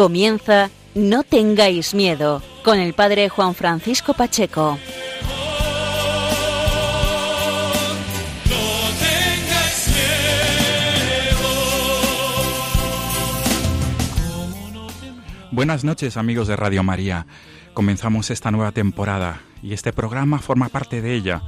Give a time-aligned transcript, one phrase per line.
[0.00, 4.78] Comienza No tengáis miedo con el padre Juan Francisco Pacheco.
[15.50, 17.26] Buenas noches amigos de Radio María.
[17.74, 21.42] Comenzamos esta nueva temporada y este programa forma parte de ella.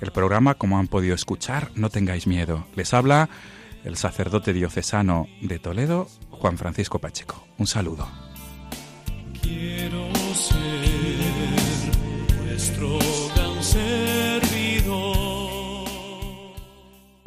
[0.00, 2.64] El programa, como han podido escuchar, No tengáis miedo.
[2.74, 3.28] Les habla
[3.84, 7.44] el sacerdote diocesano de Toledo, Juan Francisco Pacheco.
[7.58, 8.08] Un saludo.
[9.40, 10.58] Quiero ser
[12.44, 12.98] vuestro
[13.34, 15.18] gran servidor.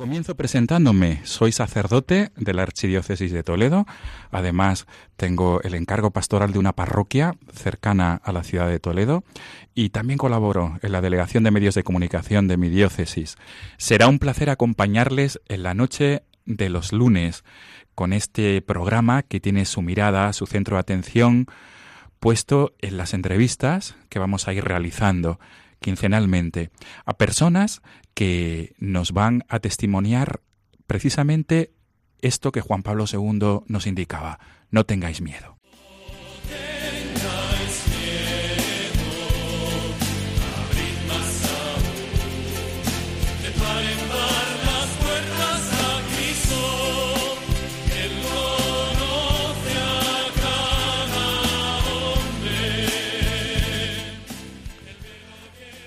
[0.02, 1.22] Comienzo presentándome.
[1.26, 3.86] Soy sacerdote de la Archidiócesis de Toledo.
[4.32, 9.24] Además, tengo el encargo pastoral de una parroquia cercana a la ciudad de Toledo
[9.76, 13.38] y también colaboro en la Delegación de Medios de Comunicación de mi diócesis.
[13.78, 16.24] Será un placer acompañarles en la noche
[16.56, 17.44] de los lunes
[17.96, 21.48] con este programa que tiene su mirada, su centro de atención
[22.20, 25.40] puesto en las entrevistas que vamos a ir realizando
[25.80, 26.70] quincenalmente
[27.06, 27.82] a personas
[28.14, 30.42] que nos van a testimoniar
[30.86, 31.74] precisamente
[32.22, 35.61] esto que Juan Pablo II nos indicaba, no tengáis miedo.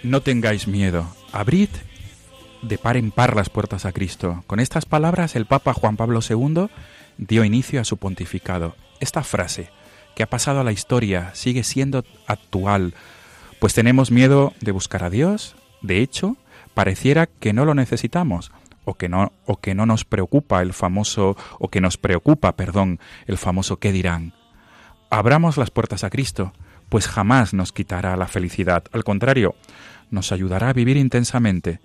[0.04, 1.70] No tengáis miedo, abrid
[2.60, 4.44] de par en par las puertas a Cristo.
[4.46, 6.68] Con estas palabras el Papa Juan Pablo II
[7.16, 8.76] dio inicio a su pontificado.
[9.00, 9.70] Esta frase,
[10.14, 12.92] que ha pasado a la historia, sigue siendo actual,
[13.58, 15.56] pues tenemos miedo de buscar a Dios.
[15.80, 16.36] De hecho,
[16.74, 18.52] pareciera que no lo necesitamos
[18.84, 23.00] o que no o que no nos preocupa el famoso o que nos preocupa, perdón,
[23.26, 24.34] el famoso qué dirán.
[25.08, 26.52] Abramos las puertas a Cristo,
[26.94, 28.84] pues jamás nos quitará la felicidad.
[28.92, 29.56] Al contrario,
[30.12, 31.80] nos ayudará a vivir intensamente.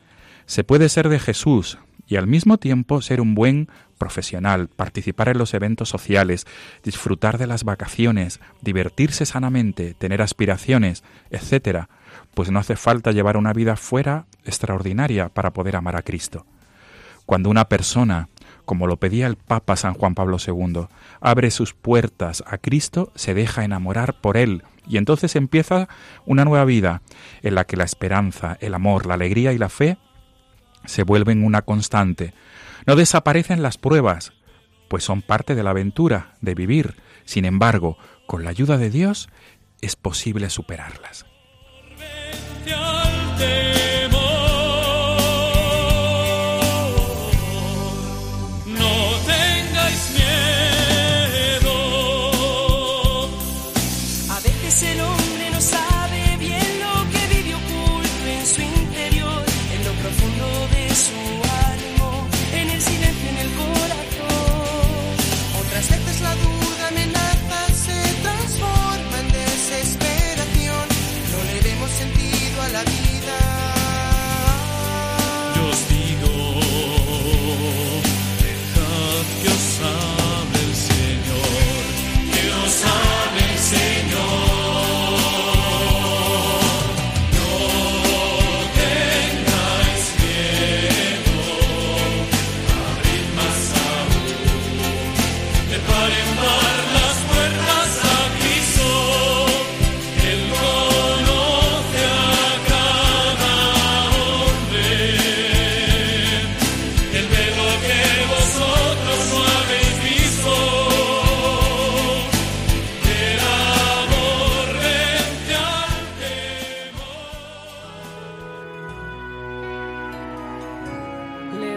[0.45, 5.39] Se puede ser de Jesús y al mismo tiempo ser un buen profesional, participar en
[5.39, 6.45] los eventos sociales,
[6.83, 11.85] disfrutar de las vacaciones, divertirse sanamente, tener aspiraciones, etc.,
[12.35, 16.45] pues no hace falta llevar una vida fuera extraordinaria para poder amar a Cristo.
[17.25, 18.29] Cuando una persona,
[18.69, 20.85] como lo pedía el Papa San Juan Pablo II,
[21.21, 25.89] abre sus puertas a Cristo, se deja enamorar por Él y entonces empieza
[26.27, 27.01] una nueva vida
[27.41, 29.97] en la que la esperanza, el amor, la alegría y la fe
[30.85, 32.35] se vuelven una constante.
[32.85, 34.33] No desaparecen las pruebas,
[34.87, 36.93] pues son parte de la aventura de vivir.
[37.25, 37.97] Sin embargo,
[38.27, 39.29] con la ayuda de Dios
[39.81, 41.25] es posible superarlas.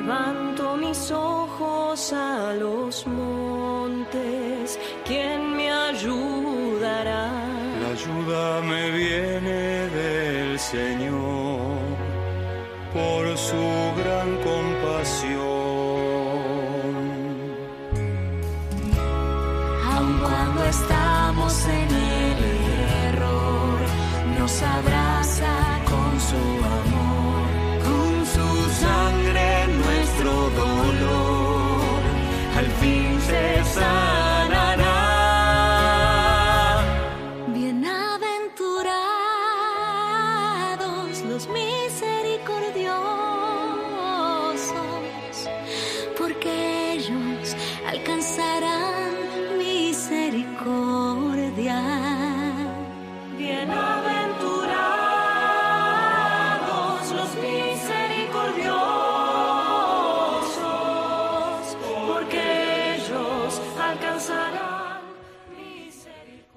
[0.03, 4.77] Levanto mis ojos a los montes,
[5.07, 7.31] ¿quién me ayudará?
[7.81, 11.79] La ayuda me viene del Señor,
[12.93, 15.43] por su gran compasión.
[19.93, 22.39] Aun cuando estamos en el
[23.07, 23.79] error,
[24.37, 24.92] no sabemos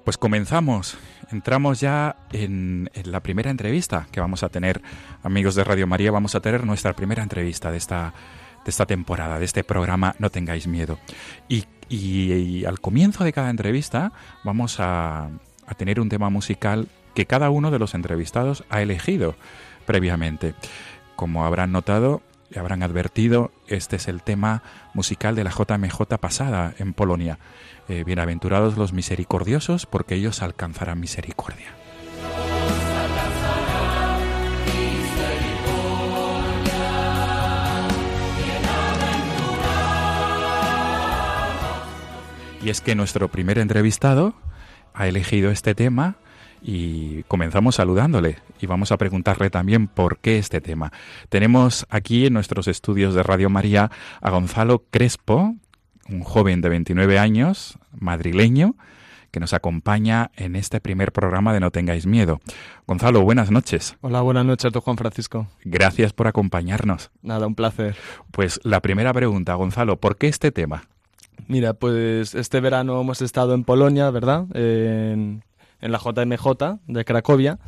[0.06, 0.96] Pues comenzamos.
[1.32, 4.80] Entramos ya en, la primera entrevista que vamos a tener,
[5.24, 8.14] amigos de Radio María, vamos a tener nuestra primera entrevista de esta,
[8.64, 11.00] de esta temporada, de este programa No tengáis miedo.
[11.48, 14.12] Y, y- y al comienzo de cada entrevista
[14.44, 15.24] vamos a,
[15.66, 16.86] a tener un tema musical
[17.16, 19.34] que cada uno de los entrevistados ha elegido
[19.86, 20.54] previamente.
[21.16, 24.62] Como habrán notado y habrán advertido, este es el tema
[24.94, 27.38] musical de la JMJ pasada en Polonia.
[27.88, 31.74] Eh, bienaventurados los misericordiosos, porque ellos alcanzarán misericordia.
[42.62, 44.34] Y es que nuestro primer entrevistado
[44.92, 46.16] ha elegido este tema
[46.68, 50.92] y comenzamos saludándole y vamos a preguntarle también por qué este tema.
[51.28, 55.54] Tenemos aquí en nuestros estudios de Radio María a Gonzalo Crespo,
[56.08, 58.74] un joven de 29 años, madrileño,
[59.30, 62.40] que nos acompaña en este primer programa de No tengáis miedo.
[62.88, 63.96] Gonzalo, buenas noches.
[64.00, 65.46] Hola, buenas noches, don Juan Francisco.
[65.64, 67.12] Gracias por acompañarnos.
[67.22, 67.94] Nada, un placer.
[68.32, 70.82] Pues la primera pregunta, Gonzalo, ¿por qué este tema?
[71.46, 74.46] Mira, pues este verano hemos estado en Polonia, ¿verdad?
[74.56, 75.44] En,
[75.80, 77.58] en la JMJ de Cracovia,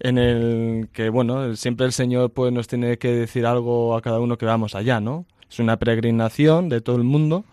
[0.00, 4.20] en el que, bueno, siempre el Señor pues nos tiene que decir algo a cada
[4.20, 5.26] uno que vamos allá, ¿no?
[5.50, 7.44] Es una peregrinación de todo el mundo,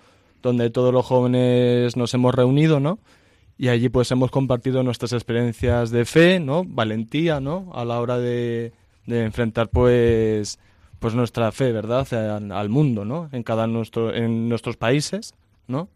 [0.42, 3.00] donde todos los jóvenes nos hemos reunido, ¿no?
[3.58, 6.64] Y allí pues hemos compartido nuestras experiencias de fe, ¿no?
[6.66, 7.72] Valentía, ¿no?
[7.74, 8.74] A la hora de,
[9.08, 10.60] enfrentar pues
[11.00, 12.12] pues nuestra fe, ¿verdad?
[12.14, 13.30] Al, al mundo, ¿no?
[13.32, 15.34] En cada nuestro en nuestros países,
[15.68, 15.90] ¿no?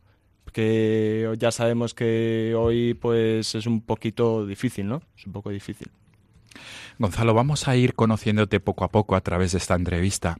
[0.52, 5.02] Que ya sabemos que hoy pues es un poquito difícil, ¿no?
[5.18, 5.90] Es un poco difícil.
[6.98, 10.38] Gonzalo, vamos a ir conociéndote poco a poco a través de esta entrevista.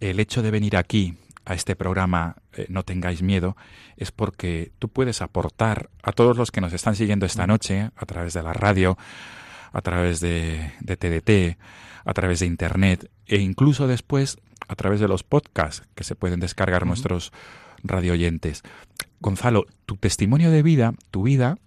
[0.00, 3.56] El hecho de venir aquí a este programa eh, No tengáis miedo
[3.96, 8.06] es porque tú puedes aportar a todos los que nos están siguiendo esta noche a
[8.06, 8.96] través de la radio,
[9.72, 11.58] a través de, de TDT,
[12.04, 14.38] a través de Internet e incluso después
[14.68, 17.32] a través de los podcasts que se pueden descargar nuestros
[17.82, 18.62] radio oyentes.
[19.20, 21.58] Gonzalo, tu testimonio de vida, tu vida,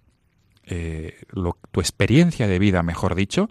[0.65, 3.49] eh, lo- tu experiencia de vida, mejor dicho,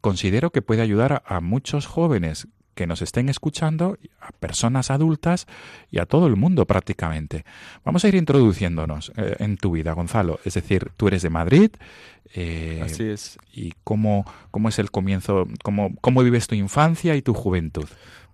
[0.00, 5.46] considero que puede ayudar a, a muchos jóvenes que nos estén escuchando, a personas adultas
[5.90, 7.44] y a todo el mundo prácticamente.
[7.84, 10.38] Vamos a ir introduciéndonos eh, en tu vida, Gonzalo.
[10.44, 11.70] Es decir, tú eres de Madrid.
[12.34, 13.36] eh, Así es.
[13.52, 15.48] ¿Y cómo, cómo es el comienzo?
[15.64, 17.88] Cómo, ¿Cómo vives tu infancia y tu juventud?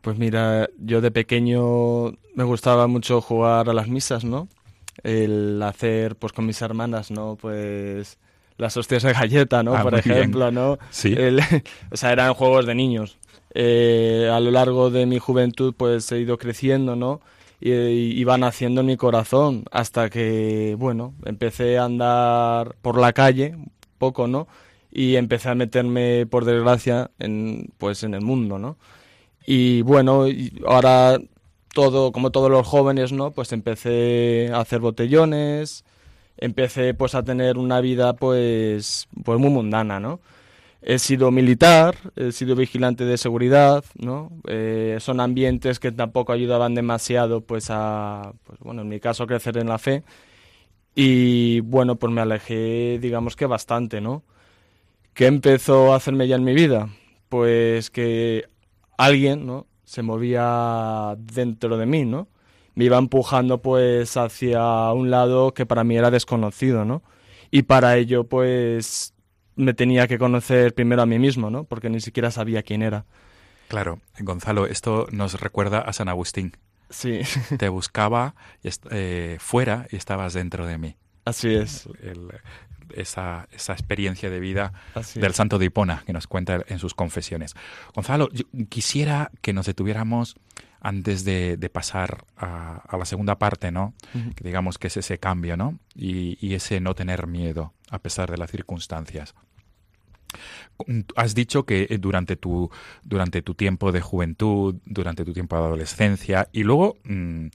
[0.04, 4.48] Pues mira, yo de pequeño me gustaba mucho jugar a las misas, ¿no?
[5.02, 7.36] El hacer, pues con mis hermanas, ¿no?
[7.40, 8.18] Pues
[8.58, 9.74] las hostias de galleta, ¿no?
[9.74, 10.14] Ah, Por bien.
[10.16, 10.78] ejemplo, ¿no?
[10.90, 11.14] Sí.
[11.16, 11.40] El-
[11.90, 13.16] o sea, eran juegos de niños.
[13.54, 17.22] Eh, a lo largo de mi juventud, pues he ido creciendo, ¿no?
[17.60, 23.14] Y, y iban haciendo en mi corazón hasta que, bueno, empecé a andar por la
[23.14, 24.48] calle, un poco, ¿no?
[24.92, 28.76] Y empecé a meterme, por desgracia, en, pues en el mundo, ¿no?
[29.46, 30.26] Y bueno,
[30.66, 31.18] ahora
[31.74, 33.32] todo, como todos los jóvenes, ¿no?
[33.32, 35.84] Pues empecé a hacer botellones,
[36.38, 40.20] empecé pues a tener una vida pues, pues muy mundana, ¿no?
[40.82, 44.30] He sido militar, he sido vigilante de seguridad, ¿no?
[44.48, 49.56] Eh, son ambientes que tampoco ayudaban demasiado pues a, pues bueno, en mi caso crecer
[49.58, 50.04] en la fe.
[50.94, 54.22] Y bueno, pues me alejé, digamos que bastante, ¿no?
[55.14, 56.88] ¿Qué empezó a hacerme ya en mi vida?
[57.28, 58.44] Pues que
[58.96, 59.66] alguien, ¿no?
[59.84, 62.28] Se movía dentro de mí, ¿no?
[62.74, 67.02] Me iba empujando pues hacia un lado que para mí era desconocido, ¿no?
[67.50, 69.14] Y para ello pues
[69.56, 71.64] me tenía que conocer primero a mí mismo, ¿no?
[71.64, 73.04] Porque ni siquiera sabía quién era.
[73.68, 76.56] Claro, Gonzalo, esto nos recuerda a San Agustín.
[76.90, 77.20] Sí,
[77.58, 78.34] Te buscaba
[78.90, 80.96] eh, fuera y estabas dentro de mí.
[81.24, 81.86] así es.
[82.02, 82.28] El-
[82.94, 85.36] esa, esa experiencia de vida Así del es.
[85.36, 87.54] santo de Hipona que nos cuenta en sus confesiones.
[87.94, 90.36] Gonzalo, yo quisiera que nos detuviéramos
[90.80, 93.94] antes de, de pasar a, a la segunda parte, ¿no?
[94.34, 95.78] Que digamos que es ese cambio, ¿no?
[95.94, 99.34] Y, y ese no tener miedo a pesar de las circunstancias.
[101.16, 102.70] Has dicho que eh, durante tu,
[103.02, 107.46] durante tu tiempo de juventud, durante tu tiempo de adolescencia y luego mm,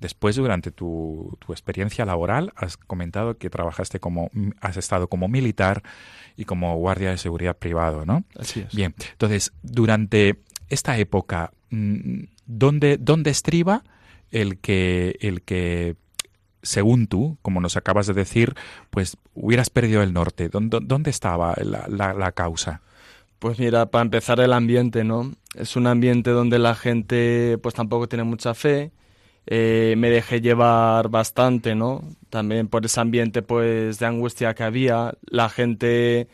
[0.00, 5.28] después durante tu, tu experiencia laboral has comentado que trabajaste como, mm, has estado como
[5.28, 5.82] militar
[6.36, 8.24] y como guardia de seguridad privado, ¿no?
[8.38, 8.74] Así es.
[8.74, 13.82] Bien, entonces, durante esta época, mm, ¿dónde, dónde estriba
[14.30, 15.96] el que, el que,
[16.62, 18.54] según tú, como nos acabas de decir,
[18.90, 20.48] pues hubieras perdido el norte?
[20.48, 22.82] ¿Dónde, estaba la causa?
[23.38, 25.32] Pues mira, para empezar el ambiente, ¿no?
[25.54, 28.90] Es un ambiente donde la gente pues tampoco tiene mucha fe.
[29.46, 32.02] Eh, me dejé llevar bastante, ¿no?
[32.30, 35.14] También por ese ambiente pues de angustia que había.
[35.30, 36.28] La gente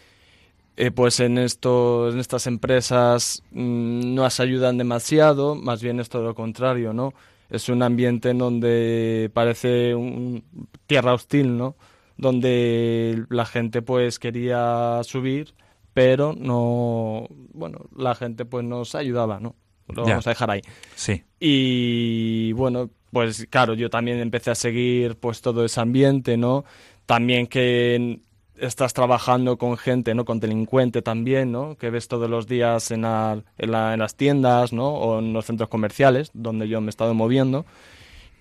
[0.76, 6.08] eh, pues en estos en estas empresas mm, no se ayudan demasiado, más bien es
[6.08, 7.12] todo lo contrario, ¿no?
[7.54, 10.44] Es un ambiente en donde parece un
[10.86, 11.76] tierra hostil, ¿no?
[12.16, 15.54] Donde la gente pues quería subir,
[15.92, 19.54] pero no, bueno, la gente pues nos ayudaba, ¿no?
[19.88, 20.10] Lo Ya.
[20.12, 20.62] vamos a dejar ahí.
[20.94, 26.64] Sí, Y bueno, pues claro, yo también empecé a seguir pues todo ese ambiente, ¿no?
[27.06, 28.20] También que
[28.56, 30.24] estás trabajando con gente, ¿no?
[30.24, 31.76] Con delincuente también, ¿no?
[31.76, 34.88] Que ves todos los días en, la- en, la- en las tiendas, ¿no?
[34.94, 37.66] O en los centros comerciales, donde yo me he estado moviendo.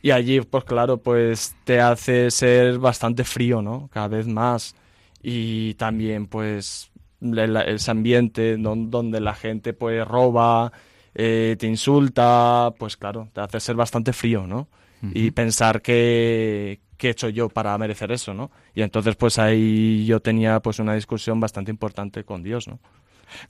[0.01, 3.89] Y allí, pues claro, pues te hace ser bastante frío, ¿no?
[3.91, 4.75] Cada vez más.
[5.21, 6.91] Y también, pues,
[7.21, 10.73] ese ambiente don- donde la gente, pues, roba,
[11.15, 14.67] eh, te insulta, pues claro, te hace ser bastante frío, ¿no?
[15.13, 18.49] Y pensar que, que he hecho yo para merecer eso, ¿no?
[18.73, 22.79] Y entonces, pues ahí yo tenía, pues, una discusión bastante importante con Dios, ¿no?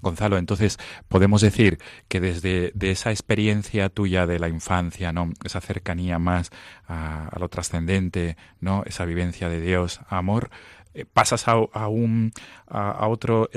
[0.02, 5.30] Gonzalo, entonces podemos decir que desde de esa experiencia tuya de la infancia, ¿no?
[5.44, 6.50] Esa cercanía más
[6.88, 8.82] a, a lo trascendente, ¿no?
[8.88, 10.50] Esa vivencia de Dios, amor,
[10.96, 12.32] eh, pasas a, a un
[12.66, 13.52] a, a otro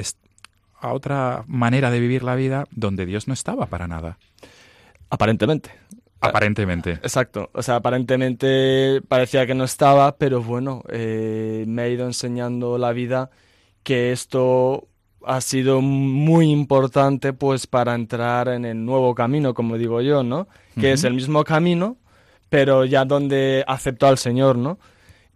[0.78, 4.18] a otra manera de vivir la vida donde Dios no estaba para nada,
[5.08, 5.70] Aparentemente.
[6.20, 6.92] Aparentemente.
[6.92, 12.78] Exacto, o sea, aparentemente parecía que no estaba, pero bueno, eh, me ha ido enseñando
[12.78, 13.30] la vida
[13.82, 14.88] que esto
[15.24, 20.48] ha sido muy importante pues para entrar en el nuevo camino, como digo yo, ¿no?
[20.80, 21.96] Que es el mismo camino,
[22.48, 24.78] pero ya donde aceptó al Señor, ¿no?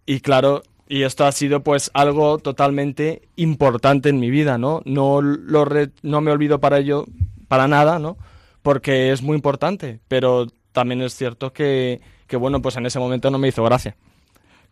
[0.07, 4.81] Y claro, y esto ha sido pues algo totalmente importante en mi vida, ¿no?
[4.85, 7.07] No, lo re- no me olvido para ello,
[7.49, 8.17] para nada, ¿no?
[8.63, 13.31] Porque es muy importante, pero también es cierto que, que, bueno, pues en ese momento
[13.31, 13.97] no me hizo gracia.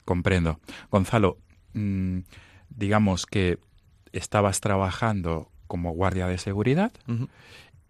[0.04, 0.60] Comprendo.
[0.90, 1.38] Gonzalo,
[1.74, 2.20] mm,
[2.70, 3.58] digamos que
[4.12, 6.92] estabas trabajando como guardia de seguridad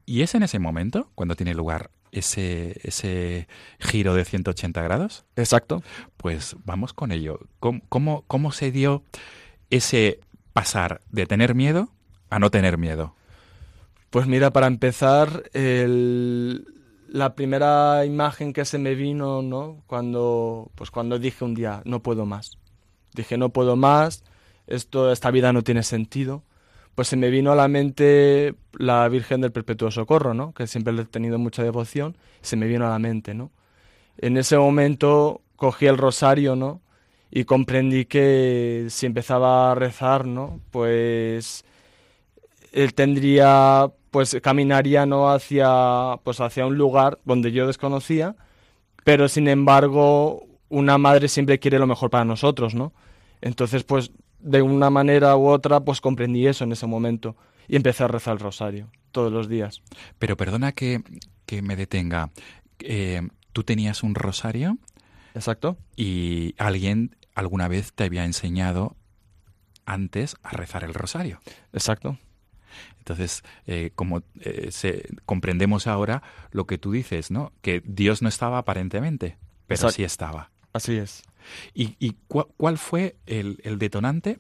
[0.05, 3.47] y es en ese momento cuando tiene lugar ese, ese
[3.79, 5.25] giro de 180 grados.
[5.37, 5.83] Exacto.
[6.17, 7.39] Pues vamos con ello.
[7.61, 9.05] ¿Cómo, cómo, cómo se dio
[9.71, 10.19] ese
[10.53, 11.91] pasar de tener miedo
[12.31, 13.15] a no tener miedo?
[14.11, 16.67] Pues mira, para empezar, el-
[17.09, 19.83] la primera imagen que se me vino, ¿no?
[19.87, 22.59] Cuando, pues cuando dije un día, no puedo más.
[23.15, 24.25] Dije, no puedo más,
[24.67, 26.43] esto, esta vida no tiene sentido.
[26.95, 30.53] Pues se me vino a la mente la Virgen del Perpetuo Socorro, ¿no?
[30.53, 33.51] Que siempre le he tenido mucha devoción, se me vino a la mente, ¿no?
[34.19, 36.83] En ese momento cogí el rosario, ¿no?
[37.31, 40.61] Y comprendí que si empezaba a rezar, ¿no?
[40.71, 41.65] Pues
[42.73, 48.37] él tendría pues caminaría no hacia pues hacia un lugar donde yo desconocía
[49.05, 52.93] pero sin embargo una madre siempre quiere lo mejor para nosotros no
[53.41, 58.05] entonces pues de una manera u otra pues comprendí eso en ese momento y empecé
[58.05, 59.83] a rezar el rosario todos los días.
[60.19, 61.03] Pero perdona que,
[61.47, 62.31] que me detenga.
[62.81, 64.79] Eh, ¿Tú tenías un rosario
[65.35, 65.77] exacto.
[65.97, 68.97] Y alguien alguna vez te había enseñado
[69.87, 71.41] antes a rezar el rosario?
[71.73, 72.19] exacto
[72.99, 77.53] Entonces, eh, como eh, se- comprendemos ahora lo que tú dices, ¿no?
[77.63, 79.97] Que Dios no estaba aparentemente, pero Exacto.
[79.97, 80.51] sí estaba.
[80.73, 81.23] así es
[81.75, 84.39] ¿Y, cuál fue el, el detonante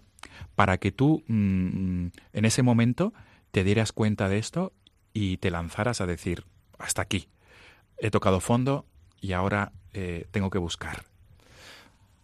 [0.55, 3.13] para que tú mm, en ese momento
[3.51, 4.73] te dieras cuenta de esto
[5.15, 6.45] y te lanzaras a decir,
[6.79, 7.29] hasta aquí,
[7.99, 8.85] he tocado fondo
[9.21, 11.05] y ahora eh, tengo que buscar?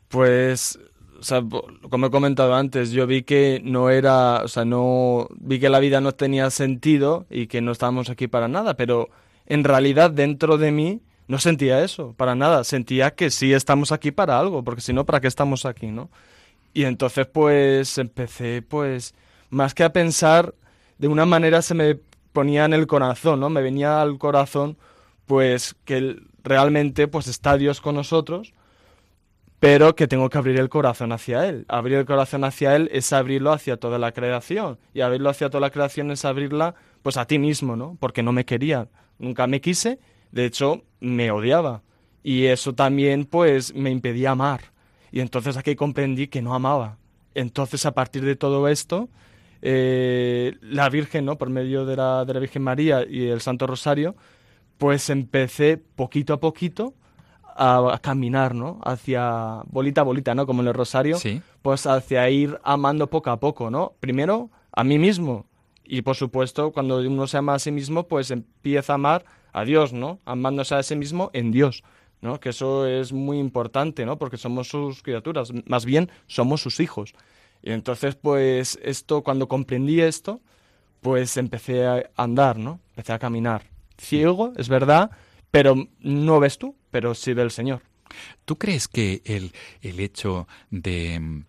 [0.09, 0.79] Pues,
[1.91, 5.81] como he comentado antes, yo vi que no era, o sea, no, vi que la
[5.81, 9.09] vida no tenía sentido y que no estábamos aquí para nada, pero
[9.47, 14.11] en realidad dentro de mí no sentía eso, para nada, sentía que sí estamos aquí
[14.11, 16.11] para algo, porque si no, ¿para qué estamos aquí, no?
[16.73, 19.15] Y entonces pues empecé pues
[19.51, 20.55] más que a pensar,
[20.99, 21.99] de una manera se me
[22.33, 23.49] ponía en el corazón, ¿no?
[23.49, 24.77] Me venía al corazón
[25.27, 28.53] pues que realmente pues está Dios con nosotros,
[29.65, 31.65] pero que tengo que abrir el corazón hacia Él.
[31.69, 35.63] Abrir el corazón hacia Él es abrirlo hacia toda la creación, y abrirlo hacia toda
[35.63, 37.97] la creación es abrirla pues a ti mismo, ¿no?
[37.99, 40.01] Porque no me quería, nunca me quise,
[40.33, 41.81] de hecho me odiaba,
[42.23, 44.61] y eso también pues me impedía amar.
[45.11, 46.99] Y entonces aquí comprendí que no amaba.
[47.35, 49.09] Entonces a partir de todo esto,
[49.63, 51.39] eh, la Virgen, ¿no?
[51.39, 54.15] Por medio de la, de la Virgen María y el Santo Rosario,
[54.77, 56.93] pues empecé poquito a poquito
[57.57, 58.81] a, a caminar, ¿no?
[58.85, 60.47] Hacia bolita a bolita, ¿no?
[60.47, 61.41] Como en el Rosario, Sí.
[61.63, 63.93] pues hacia ir amando poco a poco, ¿no?
[64.01, 65.47] Primero a mí mismo
[65.85, 69.65] y por supuesto cuando uno se ama a sí mismo, pues empieza a amar a
[69.65, 70.19] Dios, ¿no?
[70.25, 71.85] Amándose a sí mismo en Dios,
[72.21, 72.41] ¿no?
[72.41, 74.19] Que eso es muy importante, ¿no?
[74.19, 77.15] Porque somos sus criaturas, más bien somos sus hijos.
[77.63, 80.41] Y entonces, pues esto, cuando comprendí esto,
[81.01, 82.81] pues empecé a andar, ¿no?
[82.91, 83.63] Empecé a caminar.
[83.99, 85.11] Ciego, es verdad,
[85.51, 87.83] pero no ves tú, pero sí ve el Señor.
[88.45, 89.51] ¿Tú crees que el,
[89.83, 91.43] el hecho de,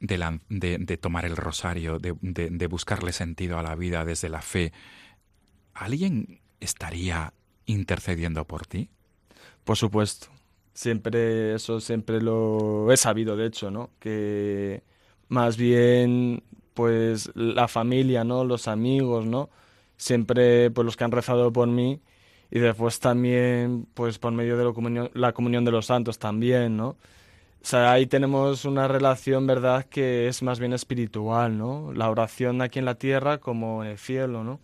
[0.00, 4.28] de, de- de tomar el rosario, de, de- de buscarle sentido a la vida desde
[4.28, 4.74] la fe,
[5.72, 7.32] alguien estaría
[7.64, 8.90] intercediendo por ti?
[9.64, 10.26] Por supuesto.
[10.74, 13.88] Siempre, eso siempre lo he sabido, de hecho, ¿no?
[13.98, 14.82] Que
[15.28, 16.42] más bien,
[16.74, 18.44] pues, la familia, ¿no?
[18.44, 19.48] Los amigos, ¿no?
[19.96, 22.02] Siempre, pues, los que han rezado por mí
[22.50, 24.64] y después también, pues, por medio de
[25.14, 26.88] la comunión, de los santos también, ¿no?
[27.62, 31.92] O sea, ahí tenemos una relación, ¿verdad?, que es más bien espiritual, ¿no?
[31.92, 34.60] La oración aquí en la tierra como en el cielo, ¿no?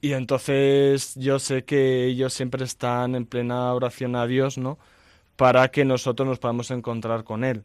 [0.00, 4.78] Y entonces yo sé que ellos siempre están en plena oración a Dios, ¿no?
[5.36, 7.64] Para que nosotros nos podamos encontrar con Él.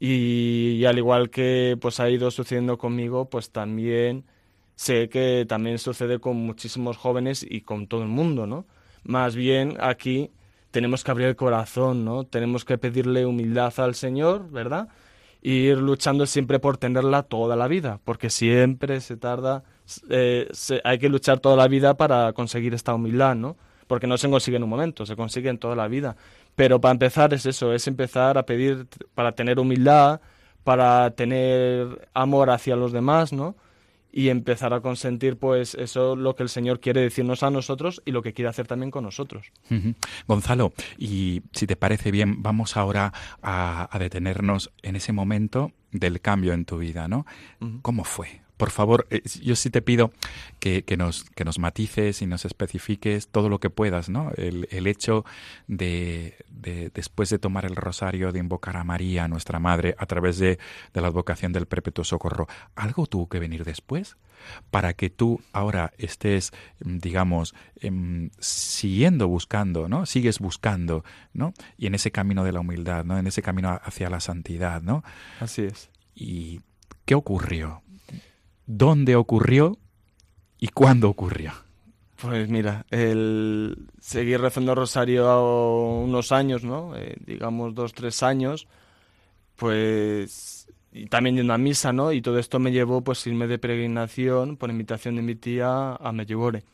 [0.00, 4.24] Y, y al igual que pues ha ido sucediendo conmigo, pues también
[4.82, 8.66] sé que también sucede con muchísimos jóvenes y con todo el mundo, ¿no?
[9.04, 10.30] Más bien aquí
[10.72, 12.24] tenemos que abrir el corazón, ¿no?
[12.24, 14.88] Tenemos que pedirle humildad al Señor, ¿verdad?
[15.40, 19.62] Ir luchando siempre por tenerla toda la vida, porque siempre se tarda,
[20.10, 20.50] eh,
[20.82, 23.56] hay que luchar toda la vida para conseguir esta humildad, ¿no?
[23.86, 26.16] Porque no se consigue en un momento, se consigue en toda la vida.
[26.56, 30.20] Pero para empezar es eso, es empezar a pedir para tener humildad,
[30.64, 33.54] para tener amor hacia los demás, ¿no?
[34.12, 38.10] Y empezar a consentir, pues, eso lo que el Señor quiere decirnos a nosotros y
[38.10, 39.50] lo que quiere hacer también con nosotros.
[40.28, 46.20] Gonzalo, y si te parece bien, vamos ahora a, a detenernos en ese momento del
[46.20, 47.26] cambio en tu vida, ¿no?
[47.80, 48.41] ¿Cómo fue?
[48.62, 50.12] Por favor, eh, yo sí te pido
[50.60, 54.30] que, que nos, que nos matices y nos especifiques todo lo que puedas, ¿no?
[54.36, 55.24] El, el hecho
[55.66, 60.38] de, de, después de tomar el rosario, de invocar a María, nuestra Madre, a través
[60.38, 60.60] de,
[60.94, 62.46] de la advocación del perpetuo socorro,
[62.76, 64.16] ¿algo tuvo que venir después?
[64.70, 66.52] Para que tú ahora estés,
[66.84, 70.06] mm, digamos, em, siguiendo buscando, ¿no?
[70.06, 71.52] Sigues buscando, ¿no?
[71.76, 73.18] Y en ese camino de la humildad, ¿no?
[73.18, 75.02] En ese camino hacia la santidad, ¿no?
[75.40, 75.90] Así es.
[76.14, 76.60] ¿Y
[77.04, 77.81] qué ocurrió?
[78.74, 79.76] ¿Dónde ocurrió?
[80.58, 81.52] ¿Y cuándo ocurrió?
[82.16, 86.96] Pues mira, el seguir rezando rosario unos años, ¿no?
[86.96, 88.66] Eh, digamos dos, tres años,
[89.56, 92.12] pues y también yendo a misa, ¿no?
[92.12, 96.12] Y todo esto me llevó pues irme de peregrinación por invitación de mi tía a
[96.12, 96.64] Medjugorje.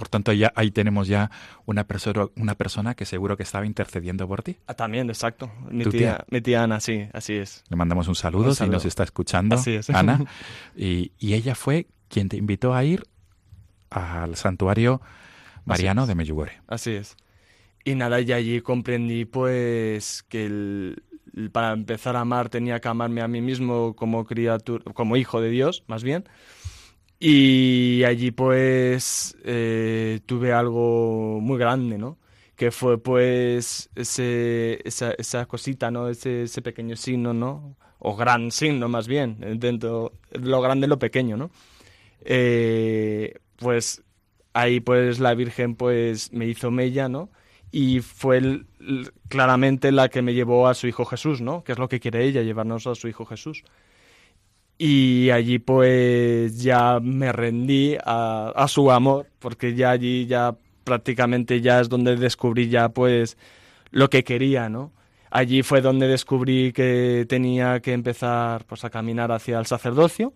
[0.00, 1.30] Por tanto, ya ahí tenemos ya
[1.66, 4.56] una persona, una persona que seguro que estaba intercediendo por ti.
[4.66, 5.52] Ah, también, exacto.
[5.70, 6.24] Mi ¿Tu tía, tía?
[6.30, 7.64] mi tía Ana, sí, así es.
[7.68, 9.90] Le mandamos un saludo, Un si nos está escuchando, Así es.
[9.90, 10.24] Ana.
[10.74, 13.04] Y, y ella fue quien te invitó a ir
[13.90, 15.02] al santuario
[15.66, 16.62] mariano de Medjugorje.
[16.66, 17.14] Así es.
[17.84, 21.02] Y nada, y allí comprendí pues que el-
[21.52, 25.50] para empezar a amar tenía que amarme a mí mismo como criatura, como hijo de
[25.50, 26.24] Dios, más bien.
[27.22, 32.18] Y allí pues eh, tuve algo muy grande, ¿no?
[32.56, 36.08] Que fue pues ese, esa, cosita, ¿no?
[36.08, 37.76] Ese, pequeño signo, ¿no?
[37.98, 41.50] O gran signo más bien, dentro, lo grande lo pequeño, ¿no?
[42.22, 44.02] Eh, pues
[44.54, 47.30] ahí pues la Virgen pues me hizo mella, ¿no?
[47.70, 48.64] Y fue
[49.28, 51.64] claramente la que me llevó a su hijo Jesús, ¿no?
[51.64, 53.64] Que es lo que quiere ella, llevarnos a su hijo Jesús.
[54.82, 61.60] Y allí pues ya me rendí a, a su amor, porque ya allí ya prácticamente
[61.60, 63.36] ya es donde descubrí ya pues
[63.90, 64.94] lo que quería, ¿no?
[65.30, 70.32] Allí fue donde descubrí que tenía que empezar pues a caminar hacia el sacerdocio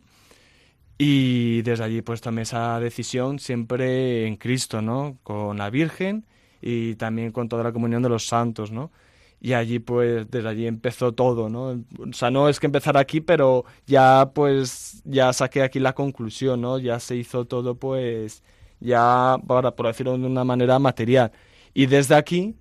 [0.98, 5.16] y desde allí pues tomé esa decisión siempre en Cristo, ¿no?
[5.22, 6.26] Con la Virgen
[6.61, 8.92] y también con toda la comunión de los santos, ¿no?
[9.40, 11.85] Y allí pues desde allí empezó todo, ¿no?
[11.99, 16.61] O sea, no es que empezar aquí, pero ya pues ya saqué aquí la conclusión,
[16.61, 16.79] ¿no?
[16.79, 18.42] Ya se hizo todo pues
[18.81, 21.33] ya para por decirlo de una manera material.
[21.75, 22.55] Y desde aquí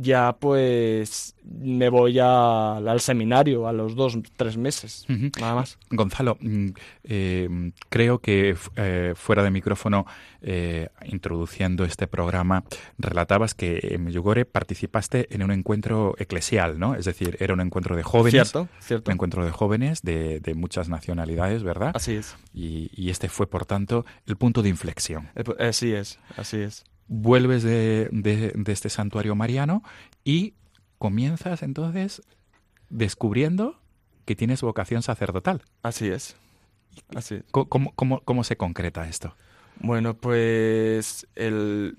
[0.00, 5.04] ya pues me voy a- al seminario a los dos, tres meses,
[5.40, 5.76] nada más.
[5.90, 6.68] Gonzalo, mm,
[7.04, 10.06] eh, creo que eh, fuera de micrófono,
[10.40, 12.62] eh, introduciendo este programa,
[12.96, 16.94] relatabas que en Medjugorje participaste en un encuentro eclesial, ¿no?
[16.94, 18.32] Es decir, era un encuentro de jóvenes.
[18.50, 19.10] Cierto, cierto.
[19.10, 21.90] Un encuentro de jóvenes de, de muchas nacionalidades, ¿verdad?
[21.94, 22.36] Así es.
[22.54, 25.28] Y, y este fue, por tanto, el punto de inflexión.
[25.44, 26.84] Pues, Así es, así es.
[27.08, 29.82] Vuelves de, de- de este santuario mariano
[30.24, 30.54] y
[30.98, 32.22] comienzas entonces
[32.90, 33.78] descubriendo
[34.24, 35.62] que tienes vocación sacerdotal.
[35.82, 36.36] Así es.
[37.14, 37.44] Así es.
[37.50, 39.34] ¿Cómo, cómo, cómo se concreta esto?
[39.80, 41.96] Bueno, pues el,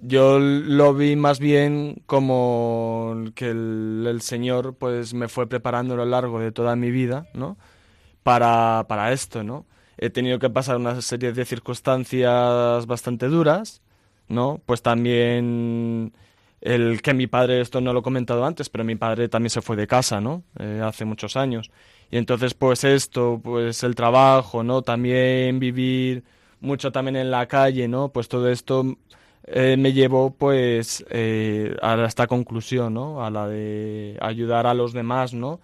[0.00, 5.96] yo lo vi más bien como que el, el Señor pues me fue preparando a
[5.96, 7.56] lo largo de toda mi vida, ¿no?
[8.22, 9.66] Para, para esto, ¿no?
[9.98, 13.80] He tenido que pasar una serie de circunstancias bastante duras,
[14.28, 14.60] ¿no?
[14.66, 16.12] Pues también
[16.60, 19.62] el que mi padre, esto no lo he comentado antes, pero mi padre también se
[19.62, 20.44] fue de casa, ¿no?
[20.58, 21.70] Eh, hace muchos años.
[22.10, 24.82] Y entonces, pues esto, pues el trabajo, ¿no?
[24.82, 26.24] También vivir
[26.60, 28.10] mucho también en la calle, ¿no?
[28.10, 28.84] Pues todo esto
[29.46, 33.24] eh, me llevó, pues, eh, a esta conclusión, ¿no?
[33.24, 35.60] A la de ayudar a los demás, ¿no?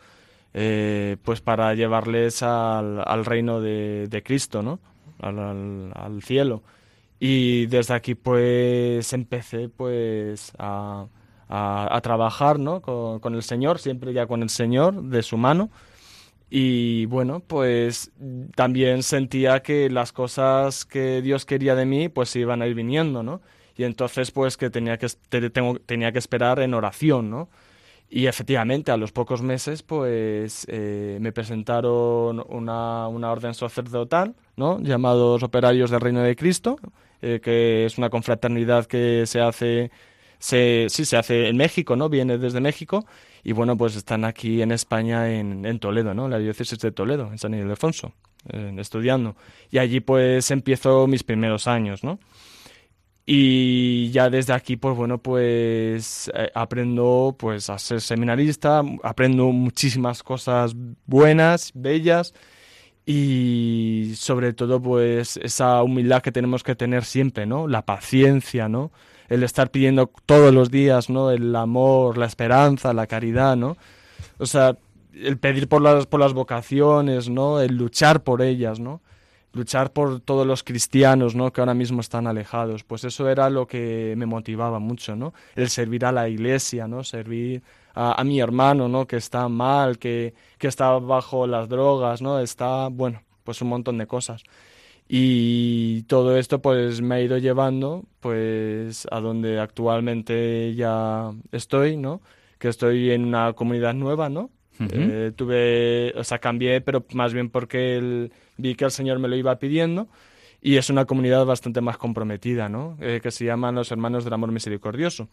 [0.55, 4.81] Eh, pues para llevarles al, al reino de, de Cristo, ¿no?
[5.21, 6.63] Al, al- al cielo.
[7.21, 11.09] Y desde aquí, pues, empecé, pues, a,
[11.49, 12.81] a- trabajar, ¿no?
[12.83, 15.71] Con, con el Señor, siempre ya con el Señor, de su mano.
[16.51, 18.13] Y bueno, pues
[18.57, 23.23] también sentía que las cosas que Dios quería de mí, pues iban a ir viniendo,
[23.23, 23.43] ¿no?
[23.77, 27.49] Y entonces, pues que tenía que, te- tengo- tenía que esperar en oración, ¿no?
[28.11, 34.81] Y efectivamente, a los pocos meses, pues eh, me presentaron una, una orden sacerdotal, ¿no?
[34.81, 36.79] Llamados Operarios del Reino de Cristo,
[37.21, 39.91] eh, que es una confraternidad que se hace,
[40.39, 42.09] se, sí, se hace en México, ¿no?
[42.09, 43.05] Viene desde México.
[43.45, 46.29] Y bueno, pues están aquí en España, en, en Toledo, ¿no?
[46.29, 48.13] La diócesis de Toledo, en San Ildefonso,
[48.51, 49.37] eh, estudiando.
[49.71, 52.19] Y allí pues empiezo mis primeros años, ¿no?
[53.31, 60.23] Y ya desde aquí, pues bueno, pues eh, aprendo pues a ser seminarista, aprendo muchísimas
[60.23, 62.33] cosas buenas, bellas
[63.05, 67.69] y sobre todo pues esa humildad que tenemos que tener siempre, ¿no?
[67.69, 68.93] La paciencia, ¿no?
[69.29, 71.31] El estar pidiendo todos los días, ¿no?
[71.31, 73.77] El amor, la esperanza, la caridad, ¿no?
[74.39, 74.79] O sea,
[75.13, 77.61] el pedir por las, por las vocaciones, ¿no?
[77.61, 79.03] El luchar por ellas, ¿no?
[79.53, 81.53] Luchar por todos los cristianos, ¿no?
[81.53, 82.85] Que ahora mismo están alejados.
[82.85, 85.33] Pues eso era lo que me motivaba mucho, ¿no?
[85.57, 87.03] El servir a la iglesia, ¿no?
[87.05, 87.63] Servir
[87.95, 89.07] a, a mi hermano, ¿no?
[89.07, 92.39] Que está mal, que, que está bajo las drogas, ¿no?
[92.41, 94.43] Está, bueno, pues un montón de cosas.
[95.11, 102.21] Y todo esto pues me ha ido llevando pues a donde actualmente ya estoy, ¿no?
[102.59, 104.51] Que estoy en una comunidad nueva, ¿no?
[104.93, 109.29] Eh, tuve, o sea, cambié, pero más bien porque el- vi que el Señor me
[109.29, 110.09] lo iba pidiendo
[110.61, 112.97] y es una comunidad bastante más comprometida, ¿no?
[113.01, 115.29] Eh, que se llaman los Hermanos del Amor Misericordioso.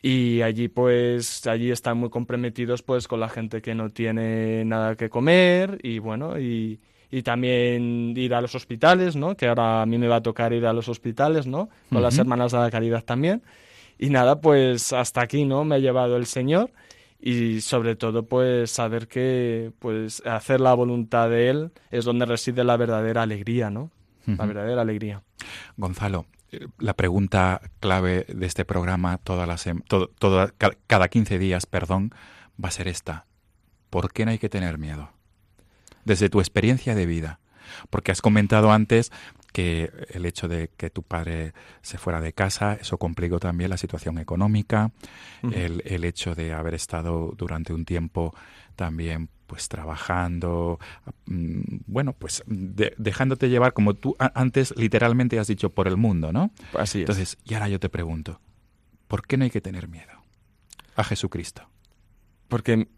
[0.00, 4.94] Y allí, pues, allí están muy comprometidos, pues, con la gente que no tiene nada
[4.94, 6.78] que comer y, bueno, y,
[7.10, 9.36] y también ir a los hospitales, ¿no?
[9.36, 11.68] Que ahora a mí me va a tocar ir a los hospitales, ¿no?
[11.90, 12.16] Con las.
[12.18, 13.42] Hermanas de la Caridad también.
[13.98, 15.64] Y nada, pues, hasta aquí, ¿no?
[15.64, 16.70] Me ha llevado el Señor
[17.26, 22.64] y sobre todo pues saber que pues hacer la voluntad de él es donde reside
[22.64, 23.90] la verdadera alegría, ¿no?
[24.26, 25.22] La verdadera alegría.
[25.78, 26.26] Gonzalo,
[26.78, 31.64] la pregunta clave de este programa toda la sem- todo- toda- ca- cada 15 días,
[31.66, 32.10] perdón,
[32.62, 33.24] va a ser esta.
[33.90, 35.10] ¿Por qué no hay que tener miedo?
[36.04, 37.40] Desde tu experiencia de vida.
[37.90, 39.10] Porque has comentado antes
[39.52, 43.76] que el hecho de que tu padre se fuera de casa, eso complicó también la
[43.76, 44.90] situación económica,
[45.42, 48.34] el, el hecho de haber estado durante un tiempo
[48.76, 50.80] también pues trabajando,
[51.26, 56.32] mm, bueno, pues de- dejándote llevar como tú antes literalmente has dicho por el mundo,
[56.32, 56.50] ¿no?
[56.76, 57.02] Así es.
[57.02, 58.40] Entonces, y ahora yo te pregunto,
[59.06, 60.10] ¿por qué no hay que tener miedo
[60.96, 61.68] a Jesucristo?
[62.48, 62.88] Porque,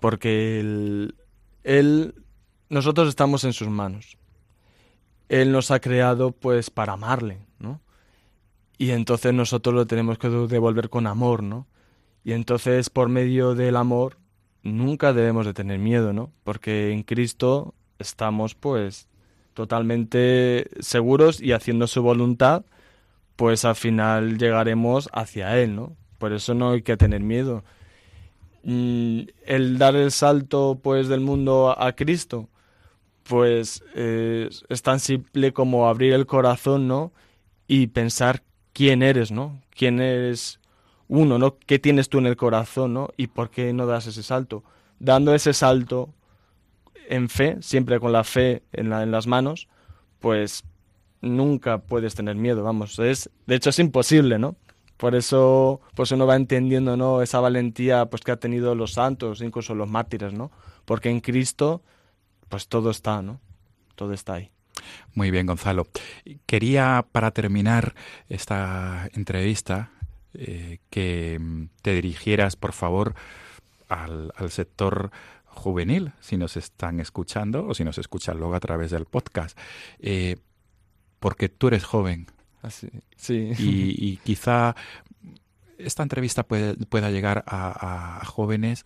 [0.00, 1.14] porque él,
[1.62, 2.14] él-
[2.68, 4.16] nosotros estamos en sus manos.
[5.28, 7.80] Él nos ha creado pues para amarle, ¿no?
[8.78, 11.66] Y entonces nosotros lo tenemos que devolver con amor, ¿no?
[12.24, 14.18] Y entonces por medio del amor
[14.62, 16.32] nunca debemos de tener miedo, ¿no?
[16.44, 19.08] Porque en Cristo estamos pues
[19.54, 22.64] totalmente seguros y haciendo su voluntad,
[23.36, 25.96] pues al final llegaremos hacia Él, ¿no?
[26.18, 27.64] Por eso no hay que tener miedo.
[28.64, 32.48] mm, el dar el salto pues del mundo a, a Cristo,
[33.28, 37.12] pues eh, es tan simple como abrir el corazón, ¿no?
[37.68, 39.60] Y pensar quién eres, ¿no?
[39.70, 40.60] Quién eres
[41.08, 41.58] uno, ¿no?
[41.58, 43.10] ¿Qué tienes tú en el corazón, ¿no?
[43.16, 44.64] Y por qué no das ese salto.
[45.00, 46.14] Dando ese salto
[47.08, 49.68] en fe, siempre con la fe en, la- en las manos,
[50.20, 50.64] pues
[51.20, 52.98] nunca puedes tener miedo, vamos.
[52.98, 54.56] Es, de hecho, es imposible, ¿no?
[54.96, 57.22] Por eso, pues uno va entendiendo, ¿no?
[57.22, 60.50] Esa valentía, pues que ha tenido los santos, incluso los mártires, ¿no?
[60.84, 61.82] Porque en Cristo,
[62.48, 63.40] pues todo está, ¿no?
[63.94, 64.50] Todo está ahí.
[65.14, 65.86] Muy bien, Gonzalo.
[66.46, 67.94] Quería, para terminar
[68.28, 69.90] esta entrevista,
[70.34, 73.14] eh, que mm, te dirigieras, por favor,
[73.88, 75.10] al, al sector
[75.46, 79.58] juvenil, si nos están escuchando o si nos escuchan luego a través del podcast.
[79.98, 80.36] Eh,
[81.20, 82.26] porque tú eres joven
[82.60, 83.52] Así, sí.
[83.58, 84.76] y, y quizá
[85.78, 88.84] esta entrevista puede- pueda llegar a jóvenes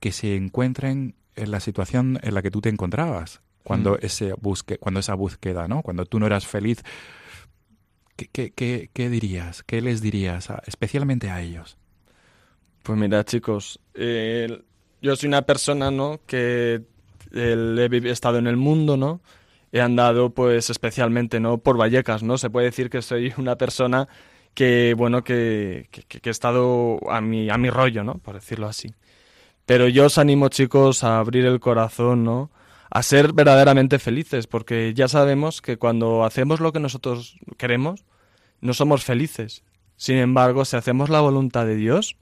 [0.00, 3.98] que se encuentren en la situación en la que tú te encontrabas cuando Mm.
[4.02, 5.82] ese busque, cuando esa búsqueda, ¿no?
[5.82, 6.82] Cuando tú no eras feliz.
[8.16, 9.62] ¿Qué, qué, qué- qué dirías?
[9.62, 10.50] ¿Qué les dirías?
[10.50, 11.76] a- especialmente a ellos.
[12.82, 14.62] Pues mira, chicos, eh,
[15.02, 16.20] yo soy una persona, ¿no?
[16.26, 16.82] Que
[17.32, 19.20] eh, he estado en el mundo, ¿no?
[19.70, 21.58] He andado, pues, especialmente, ¿no?
[21.58, 22.38] Por Vallecas, ¿no?
[22.38, 24.08] Se puede decir que soy una persona
[24.54, 28.14] que, bueno, que, que, que he estado a mi, a mi rollo, ¿no?
[28.14, 28.94] Por decirlo así.
[29.68, 32.50] Pero yo os animo, chicos, a abrir el corazón, ¿no?
[32.90, 38.06] A ser verdaderamente felices, porque ya sabemos que cuando hacemos lo que nosotros queremos,
[38.62, 39.64] no somos felices.
[39.94, 42.16] Sin embargo, si hacemos la voluntad de Dios,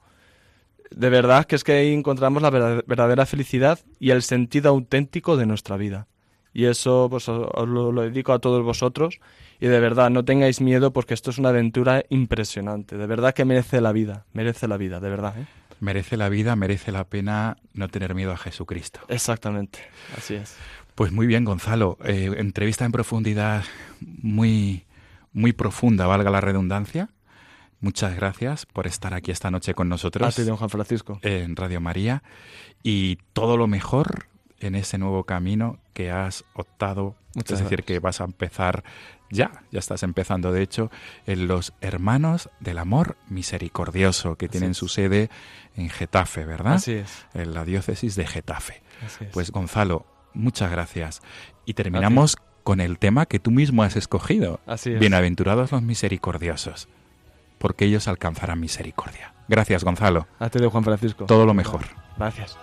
[0.90, 5.36] de verdad que es que ahí encontramos la verdad- verdadera felicidad y el sentido auténtico
[5.36, 6.08] de nuestra vida.
[6.52, 9.20] Y eso pues, os lo, lo dedico a todos vosotros.
[9.60, 12.96] Y de verdad, no tengáis miedo porque esto es una aventura impresionante.
[12.96, 15.38] De verdad que merece la vida, merece la vida, de verdad.
[15.38, 15.46] ¿eh?
[15.80, 19.00] Merece la vida, merece la pena no tener miedo a Jesucristo.
[19.08, 19.80] Exactamente,
[20.16, 20.56] así es.
[20.94, 21.98] Pues muy bien, Gonzalo.
[22.04, 23.64] Eh, entrevista en profundidad
[24.00, 24.84] muy,
[25.32, 27.10] muy profunda, valga la redundancia.
[27.80, 31.18] Muchas gracias por estar aquí esta noche con nosotros A ti, don Juan Francisco.
[31.22, 32.22] en Radio María
[32.82, 34.28] y todo lo mejor
[34.60, 37.16] en ese nuevo camino que has optado.
[37.34, 37.86] Muchas es decir, gracias.
[37.86, 38.84] que vas a empezar
[39.30, 40.90] ya, ya estás empezando de hecho,
[41.26, 44.76] en los Hermanos del Amor Misericordioso que tienen es.
[44.76, 45.30] su sede
[45.76, 46.74] en Getafe, ¿verdad?
[46.74, 47.26] Así es.
[47.34, 48.82] En la diócesis de Getafe.
[49.04, 49.30] Así es.
[49.30, 51.22] Pues Gonzalo, muchas gracias.
[51.64, 54.60] Y terminamos con el tema que tú mismo has escogido.
[54.66, 55.00] Así es.
[55.00, 56.88] Bienaventurados los misericordiosos,
[57.58, 59.34] porque ellos alcanzarán misericordia.
[59.48, 60.26] Gracias, Gonzalo.
[60.38, 61.26] A ti, Juan Francisco.
[61.26, 61.82] Todo lo mejor.
[62.16, 62.58] Gracias.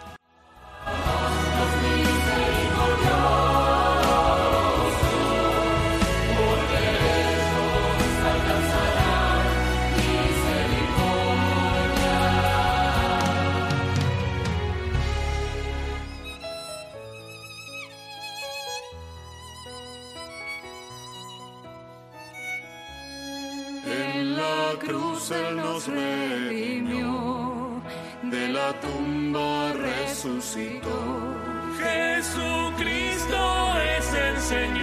[25.88, 27.82] Nos redimió,
[28.24, 30.90] de la tumba resucitó.
[31.78, 34.83] Jesucristo es el Señor.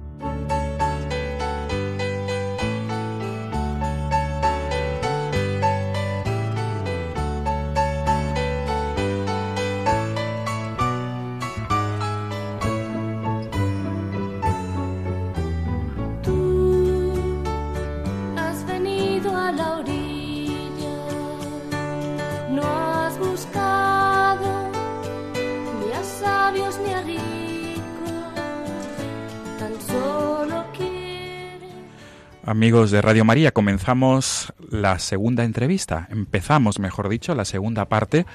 [32.43, 36.07] Amigos de Radio María, comenzamos la segunda entrevista.
[36.09, 38.25] Empezamos, mejor dicho, la segunda parte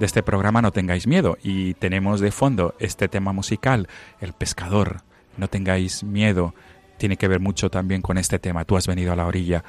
[0.00, 3.86] de este programa No tengáis miedo y tenemos de fondo este tema musical,
[4.20, 5.02] El pescador.
[5.36, 6.56] No tengáis miedo.
[6.98, 8.64] Tiene que ver mucho también con este tema.
[8.64, 9.62] Tú has venido a la orilla.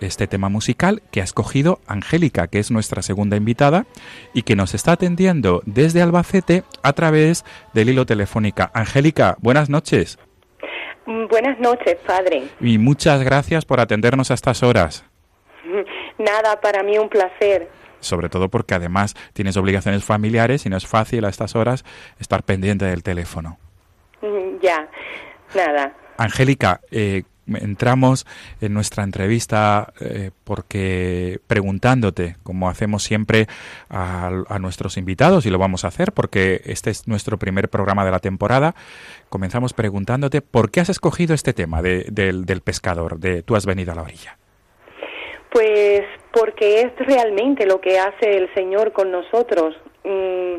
[0.00, 3.86] Este tema musical que ha escogido Angélica, que es nuestra segunda invitada
[4.34, 8.72] y que nos está atendiendo desde Albacete a través del hilo telefónica.
[8.74, 10.18] Angélica, buenas noches.
[11.06, 12.44] Buenas noches, padre.
[12.60, 15.04] Y muchas gracias por atendernos a estas horas.
[16.18, 17.68] Nada, para mí un placer.
[18.00, 21.84] Sobre todo porque además tienes obligaciones familiares y no es fácil a estas horas
[22.18, 23.58] estar pendiente del teléfono.
[24.22, 24.88] Mm, Ya,
[25.54, 25.94] nada.
[26.16, 27.24] Angélica, eh,
[27.58, 28.26] entramos
[28.60, 33.46] en nuestra entrevista eh, porque preguntándote, como hacemos siempre
[33.88, 38.04] a, a nuestros invitados, y lo vamos a hacer porque este es nuestro primer programa
[38.04, 38.74] de la temporada,
[39.28, 43.66] comenzamos preguntándote por qué has escogido este tema de- del, del pescador, de tú has
[43.66, 44.38] venido a la orilla.
[45.52, 49.74] Pues porque es realmente lo que hace el Señor con nosotros.
[50.04, 50.58] Mm,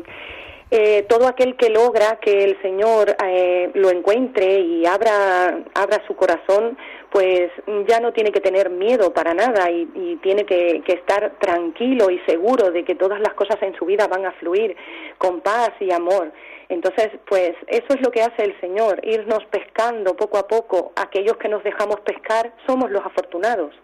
[0.74, 6.16] eh, todo aquel que logra que el Señor eh, lo encuentre y abra, abra su
[6.16, 6.78] corazón,
[7.10, 7.50] pues
[7.86, 12.18] ya no tiene que tener miedo para nada y, tiene que, que estar tranquilo y
[12.20, 14.74] seguro de que todas las cosas en su vida van a fluir
[15.18, 16.32] con paz y amor.
[16.70, 20.94] Entonces, pues eso es lo que hace el Señor, irnos pescando poco a poco.
[20.96, 23.74] Aquellos que nos dejamos pescar somos los afortunados.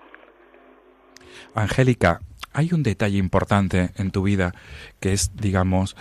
[1.55, 2.20] Angélica,
[2.55, 4.55] hay un detalle importante en tu vida
[5.01, 5.96] que es, digamos,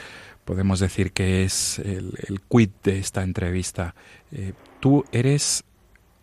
[0.47, 3.93] podemos decir que es el, el quid de esta entrevista.
[4.31, 5.65] Eh, tú eres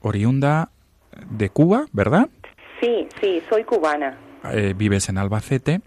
[0.01, 0.71] oriunda
[1.31, 2.29] de Cuba, ¿verdad?
[2.81, 4.19] Sí, sí, soy cubana.
[4.51, 5.83] Eh, vives en Albacete.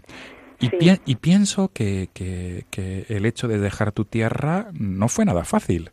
[0.60, 0.76] Y, Sí.
[0.78, 5.44] pi- y pienso que, que- que el hecho de dejar tu tierra no fue nada
[5.44, 5.90] fácil.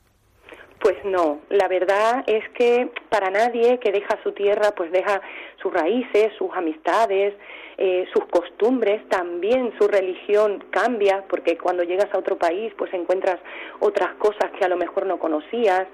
[0.81, 5.19] Pues no, la verdad es que para nadie que deja su tierra, pues deja
[5.65, 7.34] sus raíces, sus amistades,
[7.78, 13.39] eh, sus costumbres, también su religión cambia, porque cuando llegas a otro país, pues encuentras
[13.80, 15.88] otras cosas que a lo mejor no conocías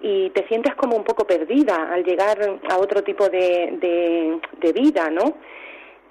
[0.00, 2.38] y te sientes como un poco perdida al llegar
[2.70, 5.34] a otro tipo de, de, de vida, ¿no?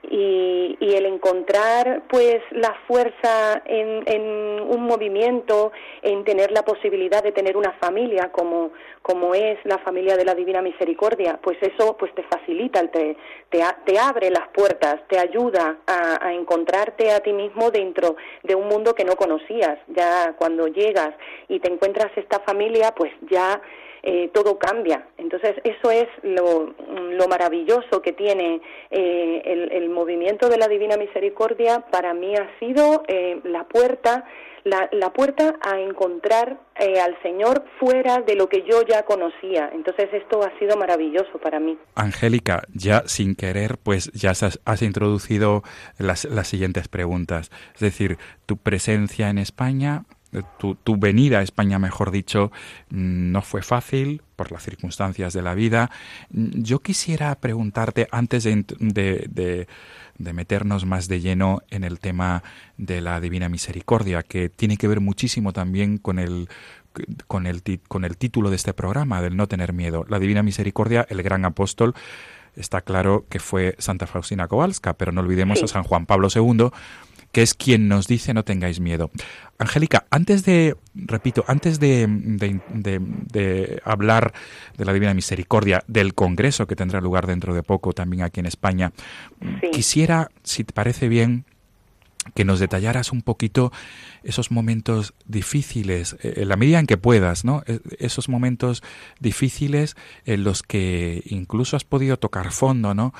[0.03, 4.21] Y, y el encontrar pues la fuerza en, en
[4.61, 10.15] un movimiento, en tener la posibilidad de tener una familia como, como es la familia
[10.15, 13.17] de la Divina Misericordia, pues eso pues te facilita, te,
[13.49, 18.55] te, te abre las puertas, te ayuda a, a encontrarte a ti mismo dentro de
[18.55, 19.79] un mundo que no conocías.
[19.87, 21.13] Ya cuando llegas
[21.47, 23.61] y te encuentras esta familia, pues ya
[24.03, 25.07] eh, todo cambia.
[25.17, 26.73] Entonces, eso es lo,
[27.17, 31.79] lo maravilloso que tiene eh, el, movimiento de la Divina Misericordia.
[31.91, 34.25] Para mí ha sido eh, la puerta,
[34.63, 39.69] la, puerta a encontrar eh, al Señor fuera de lo que yo ya conocía.
[39.73, 41.77] Entonces, esto ha sido maravilloso para mí.
[41.95, 45.63] Angélica, ya sin querer, pues ya has, introducido
[45.97, 47.49] las, las siguientes preguntas.
[47.73, 50.03] Es decir, tu presencia en España,
[50.59, 52.51] tu, tu venida a España, mejor dicho,
[52.89, 55.89] mm, no fue fácil por las circunstancias de la vida.
[56.31, 59.67] Mm, Yo quisiera preguntarte, antes de, de- de-
[60.17, 62.41] de meternos más de lleno en el tema
[62.77, 66.49] de la Divina Misericordia, que tiene que ver muchísimo también con el,
[67.27, 70.05] con el, con el título de este programa, del no tener miedo.
[70.09, 71.93] La Divina Misericordia, el gran apóstol,
[72.55, 75.65] está claro que fue Santa Faustina Kowalska, pero no olvidemos Sí.
[75.65, 76.71] a San Juan Pablo II,
[77.37, 79.11] que es quien nos dice no tengáis miedo.
[79.59, 84.33] Angélica, antes de, repito, antes de, de- de- de hablar
[84.75, 88.47] de la Divina Misericordia, del Congreso que tendrá lugar dentro de poco también aquí en
[88.47, 88.91] España,
[89.61, 89.69] Sí.
[89.71, 91.45] quisiera, si te parece bien,
[92.33, 93.71] que nos detallaras un poquito
[94.23, 97.61] esos momentos difíciles, eh, en la medida en que puedas, ¿no?
[97.67, 98.81] Eh, Esos momentos
[99.19, 103.13] difíciles en los que incluso has podido tocar fondo, ¿no?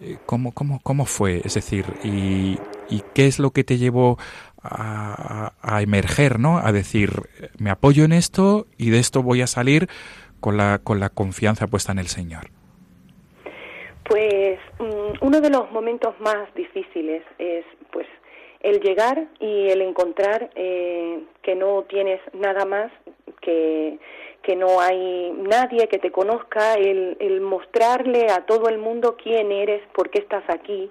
[0.00, 1.42] Eh, ¿Cómo, cómo, cómo fue?
[1.44, 2.56] Es decir, y,
[2.88, 4.18] y qué es lo que te llevó
[4.62, 6.58] a, a- emerger, ¿no?
[6.58, 7.10] A decir,
[7.58, 9.88] me apoyo en esto y de esto voy a salir
[10.40, 12.50] con la, con la confianza puesta en el Señor.
[14.08, 18.06] Pues mm, uno de los momentos más difíciles es pues
[18.60, 22.90] el llegar y el encontrar eh, que no tienes nada más,
[23.40, 23.98] que,
[24.42, 29.52] que no hay nadie que te conozca, el, el mostrarle a todo el mundo quién
[29.52, 30.90] eres, por qué estás aquí.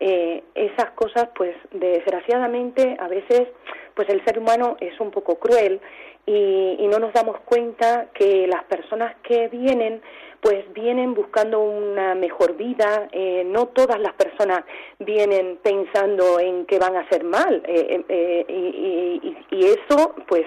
[0.00, 3.48] Eh, esas cosas, pues desgraciadamente a veces,
[3.94, 5.80] pues el ser humano es un poco cruel
[6.26, 10.02] y, y no nos damos cuenta que las personas que vienen
[10.40, 14.64] pues vienen buscando una mejor vida, eh, no todas las personas
[14.98, 20.14] vienen pensando en que van a hacer mal, eh, eh, eh, y, y- y eso
[20.26, 20.44] pues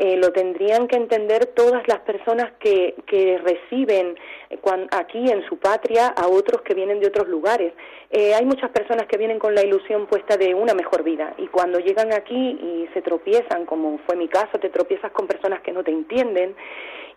[0.00, 4.16] eh, lo tendrían que entender todas las personas que, que reciben
[4.48, 4.58] eh,
[4.92, 7.72] aquí en su patria a otros que vienen de otros lugares.
[8.12, 11.48] Eh, hay muchas personas que vienen con la ilusión puesta de una mejor vida y
[11.48, 15.72] cuando llegan aquí y se tropiezan, como fue mi caso, te tropiezas con personas que
[15.72, 16.54] no te entienden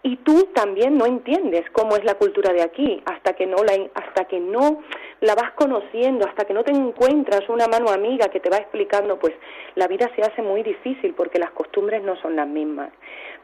[0.03, 3.73] y tú también no entiendes cómo es la cultura de aquí hasta que no la
[3.93, 4.81] hasta que no
[5.19, 9.19] la vas conociendo hasta que no te encuentras una mano amiga que te va explicando
[9.19, 9.33] pues
[9.75, 12.89] la vida se hace muy difícil porque las costumbres no son las mismas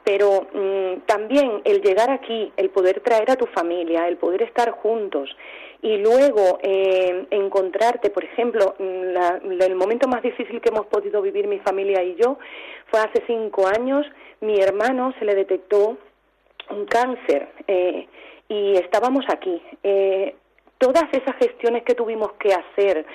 [0.04, 4.72] pero mm, también el llegar aquí el poder traer a tu familia el poder estar
[4.72, 5.30] juntos
[5.80, 11.22] y luego eh, encontrarte, por ejemplo, mm, la- el momento más difícil que hemos podido
[11.22, 12.40] vivir mi familia y yo
[12.88, 14.04] fue hace cinco años.
[14.42, 16.00] Mi hermano se le detectó
[16.70, 18.08] un cáncer eh,
[18.50, 19.62] y estábamos aquí.
[19.84, 20.36] Eh,
[20.78, 23.06] todas esas gestiones que tuvimos que hacer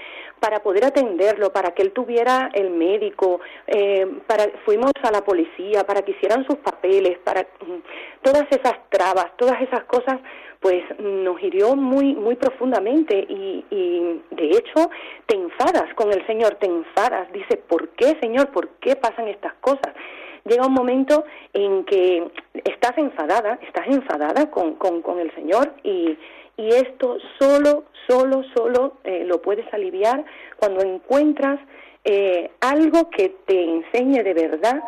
[0.40, 5.84] para poder atenderlo, para que él tuviera el médico, eh, para fuimos a la policía
[5.84, 10.18] para que hicieran sus papeles, para mm, todas esas trabas, todas esas cosas,
[10.58, 14.90] pues nos hirió muy muy profundamente y, y de hecho
[15.26, 18.50] te enfadas con el Señor, te enfadas, dice, ¿por qué Señor?
[18.50, 19.94] ¿Por qué pasan estas cosas?
[20.44, 22.30] Llega un momento en que
[22.64, 26.16] estás enfadada, estás enfadada con, con, el Señor y,
[26.56, 30.24] y esto solo, solo, solo eh, lo puedes aliviar
[30.58, 31.60] cuando encuentras
[32.04, 34.82] eh, algo que te enseñe de verdad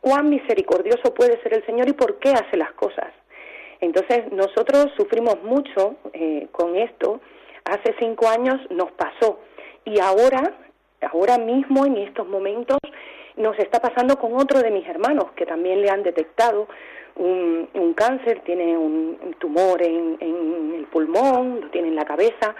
[0.00, 3.12] cuán misericordioso puede ser el Señor y por qué hace las cosas.
[3.80, 7.20] Entonces nosotros sufrimos mucho eh, con esto,
[7.64, 9.40] hace cinco años nos pasó
[9.84, 10.54] y ahora,
[11.12, 12.78] ahora mismo en estos momentos
[13.36, 16.68] nos está pasando con otro de mis hermanos que también le han detectado
[17.16, 22.54] un, cáncer, tiene un, un tumor en, en el pulmón, lo tiene en la cabeza.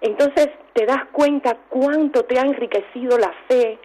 [0.00, 3.78] Entonces te das cuenta cuánto te ha enriquecido la fe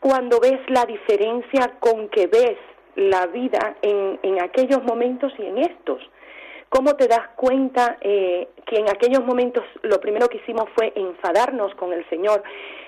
[0.00, 2.58] cuando ves la diferencia con que ves
[2.96, 6.00] la vida en, en aquellos momentos y en estos.
[6.76, 11.72] ¿Cómo te das cuenta eh, que en aquellos momentos lo primero que hicimos fue enfadarnos
[11.76, 12.42] con el Señor,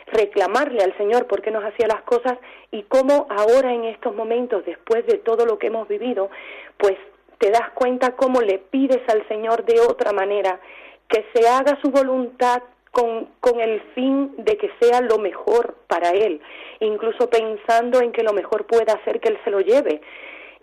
[0.08, 2.36] reclamarle al Señor por qué nos hacía las cosas
[2.72, 6.30] y cómo ahora en estos momentos, después de todo lo que hemos vivido,
[6.78, 6.96] pues
[7.38, 10.58] te das cuenta cómo le pides al Señor de otra manera,
[11.06, 16.10] que se haga su voluntad con, con, el fin de que sea lo mejor para
[16.10, 16.40] él,
[16.80, 20.00] incluso pensando en que lo mejor pueda hacer que él se lo lleve.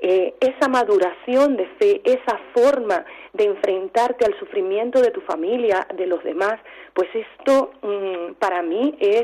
[0.05, 6.07] Eh, esa maduración de fe, esa forma de enfrentarte al sufrimiento de tu familia, de
[6.07, 6.59] los demás,
[6.93, 9.23] pues esto mmm, para mí es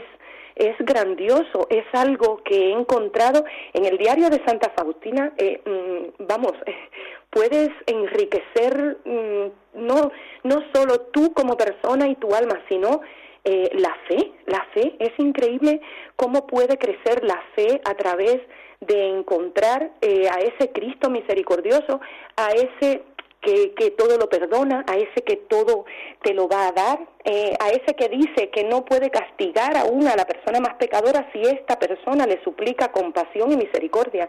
[0.55, 6.25] es grandioso, es algo que he encontrado en el diario de Santa Faustina, eh, mmm,
[6.25, 6.53] vamos,
[7.29, 9.47] puedes enriquecer mmm,
[9.85, 10.11] no,
[10.43, 13.01] no solo tú como persona y tu alma, sino
[13.43, 15.81] eh, la fe, la fe, es increíble
[16.15, 18.39] cómo puede crecer la fe a través
[18.81, 21.99] de encontrar eh, a ese Cristo misericordioso,
[22.35, 23.03] a ese
[23.41, 25.85] que, que, todo lo perdona, a ese que todo
[26.23, 30.07] te lo va a dar, eh, a ese que dice que no puede castigar aún
[30.07, 34.27] a la persona más pecadora si esta persona le suplica compasión y misericordia.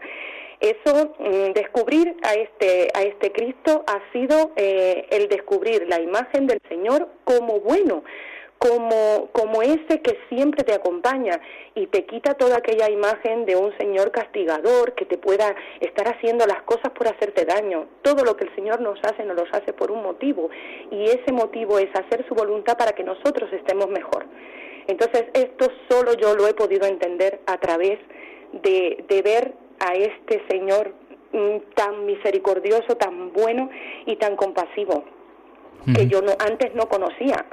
[0.59, 6.45] Eso, mm, descubrir a este, a este Cristo ha sido eh, el descubrir la imagen
[6.45, 8.03] del Señor como bueno,
[8.61, 11.41] como, como ese que siempre te acompaña
[11.73, 16.45] y te quita toda aquella imagen de un Señor castigador que te pueda estar haciendo
[16.45, 17.87] las cosas por hacerte daño.
[18.03, 20.51] Todo lo que el Señor nos hace, nos los hace por un motivo
[20.91, 24.27] y ese motivo es hacer su voluntad para que nosotros estemos mejor.
[24.85, 27.97] Entonces, esto solo yo lo he podido entender a través
[28.61, 30.93] de, de ver a este Señor
[31.73, 33.71] tan misericordioso, tan bueno
[34.05, 35.03] y tan compasivo
[35.95, 37.43] que yo no antes no conocía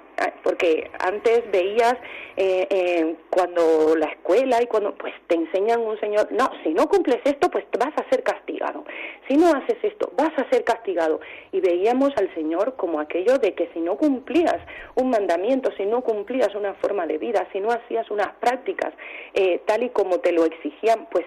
[0.42, 1.94] porque antes veías
[2.36, 6.88] eh, eh, cuando la escuela y cuando pues te enseñan un señor no si no
[6.88, 8.84] cumples esto pues vas a ser castigado.
[9.28, 11.20] Si no haces esto vas a ser castigado
[11.52, 14.58] y veíamos al señor como aquello de que si no cumplías
[14.94, 18.92] un mandamiento si no cumplías una forma de vida si no hacías unas prácticas
[19.34, 21.24] eh, tal y como te lo exigían pues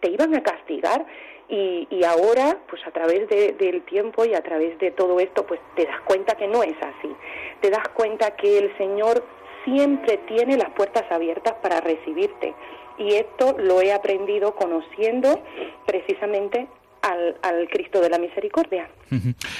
[0.00, 1.04] te iban a castigar
[1.50, 5.44] y, y, ahora, pues a través de, del tiempo y a través de todo esto,
[5.46, 7.14] pues te das cuenta que no es así.
[7.60, 9.24] Te das cuenta que el Señor
[9.64, 12.54] siempre tiene las puertas abiertas para recibirte.
[12.98, 15.42] Y esto lo he aprendido conociendo
[15.86, 16.68] precisamente
[17.02, 18.88] al, Cristo de la Misericordia.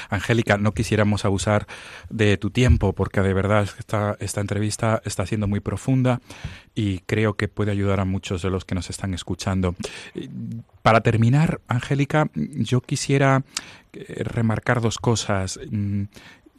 [0.08, 1.66] Angélica, no quisiéramos abusar
[2.08, 6.20] de tu tiempo porque de verdad esta, esta entrevista está siendo muy profunda
[6.74, 9.74] y creo que puede ayudar a muchos de los que nos están escuchando.
[10.82, 13.42] Para terminar, Angélica, yo quisiera
[13.92, 15.58] eh, remarcar dos cosas.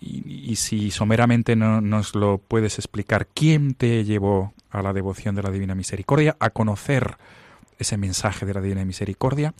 [0.03, 5.35] Y, y, si someramente no nos lo puedes explicar, ¿quién te llevó a la devoción
[5.35, 7.17] de la Divina Misericordia, a conocer
[7.81, 9.53] ese mensaje de la Divina Misericordia.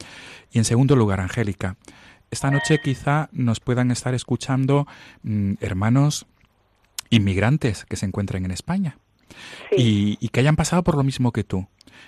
[0.52, 1.76] Y en segundo lugar, Angélica,
[2.32, 4.88] esta noche quizá nos puedan estar escuchando
[5.24, 6.26] mm, hermanos
[7.10, 8.98] inmigrantes que se encuentren en España
[9.76, 11.68] y, y que hayan pasado por lo mismo que tú.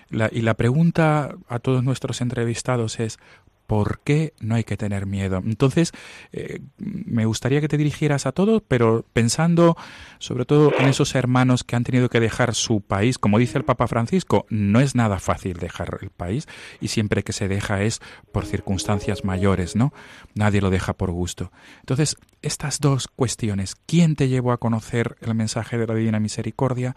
[0.09, 3.19] La- y la pregunta a todos nuestros entrevistados es,
[3.67, 5.41] ¿por qué no hay que tener miedo?
[5.45, 5.91] Entonces,
[6.31, 9.77] eh, me gustaría que te dirigieras a todos, pero pensando
[10.19, 13.17] sobre todo en esos hermanos que han tenido que dejar su país.
[13.17, 16.47] Como dice el Papa Francisco, no es nada fácil dejar el país
[16.81, 17.99] y siempre que se deja es
[18.31, 19.93] por circunstancias mayores, ¿no?
[20.35, 21.51] Nadie lo deja por gusto.
[21.79, 26.95] Entonces, estas dos cuestiones, ¿quién te llevó a conocer el mensaje de la Divina Misericordia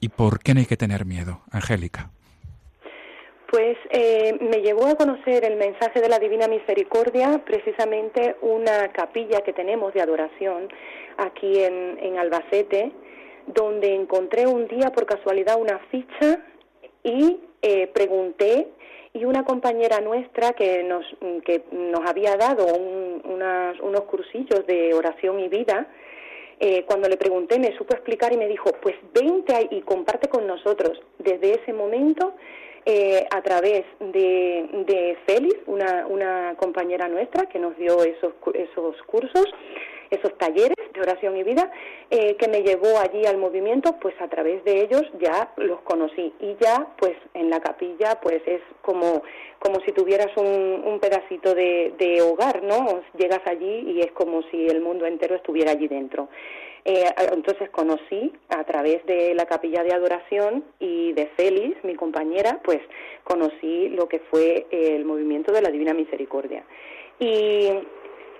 [0.00, 1.42] y por qué no hay que tener miedo?
[1.50, 2.10] Angélica.
[3.50, 9.40] Pues eh, me llevó a conocer el mensaje de la Divina Misericordia precisamente una capilla
[9.40, 10.68] que tenemos de adoración
[11.16, 12.92] aquí en, en Albacete,
[13.48, 16.38] donde encontré un día por casualidad una ficha
[17.02, 18.68] y eh, pregunté
[19.14, 21.04] y una compañera nuestra que nos,
[21.44, 25.88] que nos había dado un- unas- unos cursillos de oración y vida,
[26.60, 30.46] eh, cuando le pregunté me supo explicar y me dijo, pues vente y comparte con
[30.46, 31.02] nosotros.
[31.18, 32.34] Desde ese momento,
[32.86, 39.00] eh, a través de, de Félix, una, una compañera nuestra que nos dio esos, esos
[39.02, 39.46] cursos,
[40.10, 41.70] esos talleres de oración y vida,
[42.10, 46.32] eh, que me llevó allí al movimiento, pues a través de ellos ya los conocí.
[46.40, 49.22] Y ya, pues en la capilla, pues es como,
[49.60, 53.02] como si tuvieras un, un pedacito de, de hogar, ¿no?
[53.16, 56.28] Llegas allí y es como si el mundo entero estuviera allí dentro.
[56.84, 62.60] Eh, entonces conocí a través de la capilla de adoración y de Félix, mi compañera,
[62.64, 62.80] pues
[63.24, 66.64] conocí lo que fue el movimiento de la Divina Misericordia.
[67.18, 67.68] Y,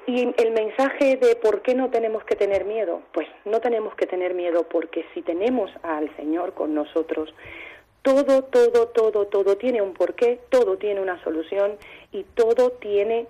[0.07, 4.07] y el mensaje de por qué no tenemos que tener miedo, pues no tenemos que
[4.07, 7.35] tener miedo porque si tenemos al Señor con nosotros,
[8.03, 11.77] todo, todo, todo, todo tiene un porqué, todo tiene una solución
[12.13, 13.27] y todo tiene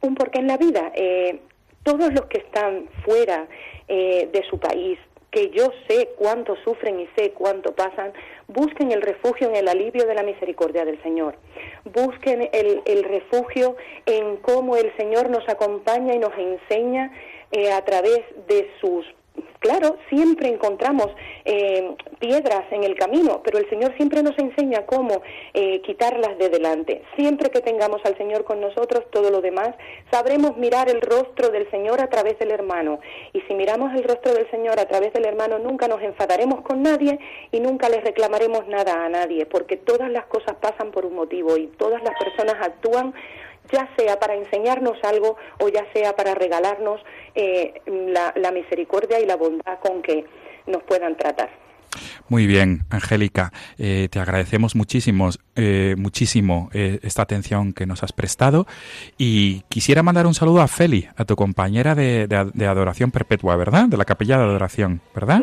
[0.00, 0.90] un porqué en la vida.
[0.94, 1.40] Eh,
[1.82, 3.46] todos los que están fuera
[3.88, 4.98] eh, de su país,
[5.30, 8.12] que yo sé cuánto sufren y sé cuánto pasan,
[8.48, 11.36] busquen el refugio en el alivio de la misericordia del Señor.
[11.84, 13.76] Busquen el, el refugio
[14.06, 17.12] en cómo el Señor nos acompaña y nos enseña
[17.52, 19.06] eh, a través de sus
[19.60, 21.08] Claro, siempre encontramos
[21.44, 25.20] eh, piedras en el camino, pero el Señor siempre nos enseña cómo
[25.52, 27.02] eh, quitarlas de delante.
[27.14, 29.68] Siempre que tengamos al Señor con nosotros, todo lo demás,
[30.10, 33.00] sabremos mirar el rostro del Señor a través del hermano.
[33.34, 36.82] Y si miramos el rostro del Señor a través del hermano, nunca nos enfadaremos con
[36.82, 37.18] nadie
[37.52, 41.58] y nunca le reclamaremos nada a nadie, porque todas las cosas pasan por un motivo
[41.58, 43.12] y todas las personas actúan
[43.72, 47.00] ya sea para enseñarnos algo o ya sea para regalarnos
[47.34, 50.24] eh, la, la misericordia y la bondad con que
[50.66, 51.48] nos puedan tratar.
[52.28, 58.12] Muy bien, Angélica, eh, te agradecemos muchísimo, eh, muchísimo eh, esta atención que nos has
[58.12, 58.66] prestado
[59.18, 63.56] y quisiera mandar un saludo a Feli, a tu compañera de, de- de adoración perpetua,
[63.56, 63.86] ¿verdad?
[63.88, 65.42] De la capilla de adoración, ¿verdad?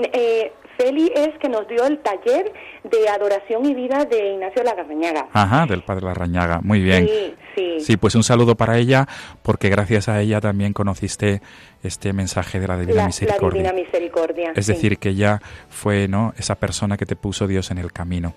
[0.78, 2.54] Feli es que nos dio el taller
[2.84, 5.28] de adoración y vida de Ignacio Lagarreñaga.
[5.34, 7.08] Ajá, del Padre Larrañaga, muy bien.
[7.08, 7.76] Sí, sí.
[7.80, 9.08] Sí, pues un saludo para ella,
[9.42, 11.42] porque gracias a ella también conociste
[11.84, 13.62] este mensaje de la Divina la, la Misericordia.
[13.64, 14.52] Divina Misericordia.
[14.56, 14.74] Es sí.
[14.74, 16.34] decir, que ella fue ¿no?
[16.38, 18.34] esa persona que te puso Dios en el camino.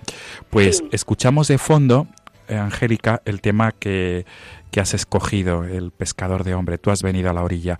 [0.48, 0.88] Pues Sí.
[0.92, 2.06] escuchamos de fondo,
[2.48, 4.24] eh, Angélica, el tema que,
[4.70, 6.78] que has escogido, el pescador de hombre.
[6.78, 7.78] Tú has venido a la orilla.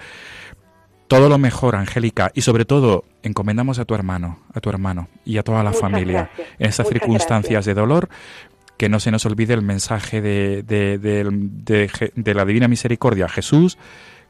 [1.11, 5.39] Todo lo mejor, Angélica, y sobre todo encomendamos a tu hermano, a tu hermano y
[5.39, 7.67] a toda la Muchas familia gracias, en estas muchas circunstancias gracias.
[7.67, 8.09] de dolor.
[8.77, 12.69] Que no se nos olvide el mensaje de, de- de- de Je- de la Divina
[12.69, 13.29] Misericordia.
[13.29, 13.77] Jesús,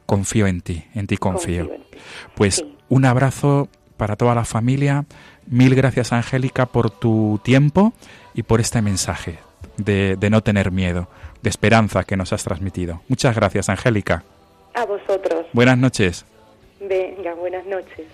[0.07, 1.67] confío en ti, en ti confío.
[1.69, 1.97] Confío en ti.
[2.35, 2.75] Pues Sí.
[2.89, 5.05] un abrazo para toda la familia.
[5.47, 7.93] Mil gracias, Angélica, por tu tiempo
[8.33, 9.37] y por este mensaje
[9.77, 11.07] de, de no tener miedo,
[11.43, 13.01] de esperanza que nos has transmitido.
[13.07, 14.23] Muchas gracias, Angélica.
[14.73, 15.45] A vosotros.
[15.53, 16.25] Buenas noches.
[16.81, 18.07] Venga, buenas noches.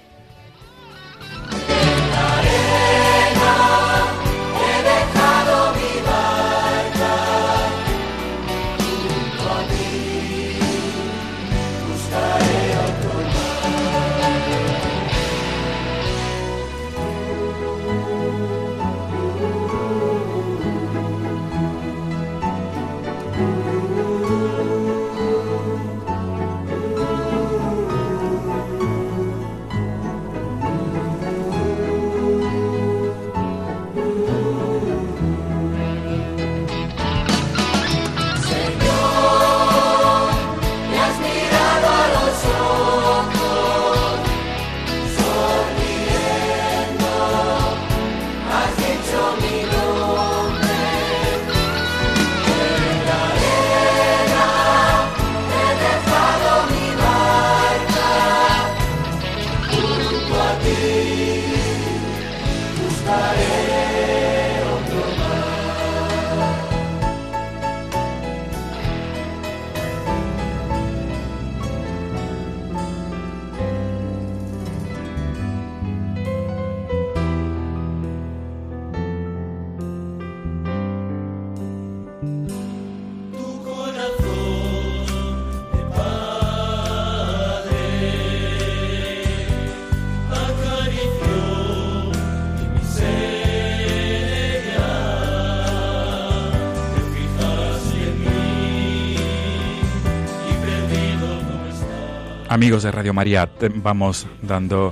[102.57, 104.91] Amigos de Radio María, vamos dando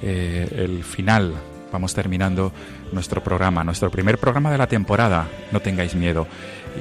[0.00, 1.34] eh, el final,
[1.70, 2.54] vamos terminando
[2.90, 5.28] nuestro programa, nuestro primer programa de la temporada.
[5.52, 6.26] No tengáis miedo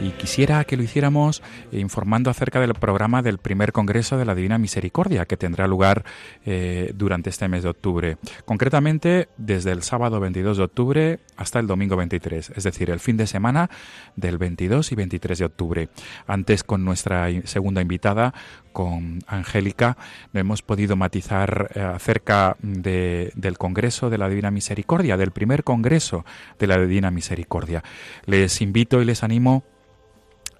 [0.01, 4.57] y quisiera que lo hiciéramos informando acerca del programa del primer Congreso de la Divina
[4.57, 6.03] Misericordia que tendrá lugar
[6.45, 8.17] eh, durante este mes de octubre.
[8.45, 13.17] Concretamente, desde el sábado 22 de octubre hasta el domingo 23, es decir, el fin
[13.17, 13.69] de semana
[14.15, 15.89] del 22 y 23 de octubre.
[16.27, 18.33] Antes, con nuestra segunda invitada,
[18.71, 19.97] con Angélica,
[20.33, 26.25] hemos podido matizar eh, acerca del Congreso de la Divina Misericordia, del primer Congreso
[26.57, 27.83] de la Divina Misericordia.
[28.25, 29.63] Les invito y les animo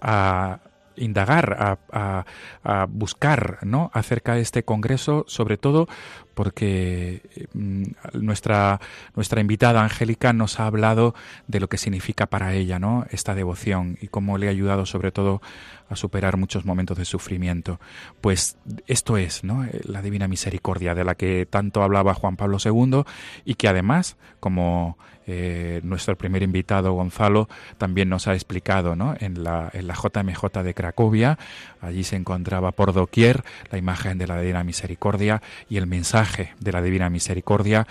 [0.02, 0.60] a
[1.00, 3.90] indagar, a, buscar ¿no?
[3.94, 5.88] acerca de este congreso, sobre todo
[6.34, 7.22] porque
[7.54, 7.84] mm,
[8.14, 8.80] nuestra,
[9.16, 11.16] nuestra invitada Angélica nos ha hablado
[11.48, 13.06] de lo que significa para ella ¿no?
[13.10, 15.42] esta devoción y cómo le ha ayudado sobre todo
[15.90, 17.80] a superar muchos momentos de sufrimiento.
[18.22, 19.66] Pues esto es ¿no?
[19.84, 23.04] la divina misericordia de la que tanto hablaba Juan Pablo II
[23.44, 24.98] y que además, como
[25.32, 29.16] eh, nuestro primer invitado Gonzalo también nos ha explicado ¿no?
[29.20, 31.38] en, la, en la JMJ de Cracovia.
[31.82, 36.72] Allí se encontraba por doquier la imagen de la Divina Misericordia y el mensaje de
[36.72, 37.86] la Divina Misericordia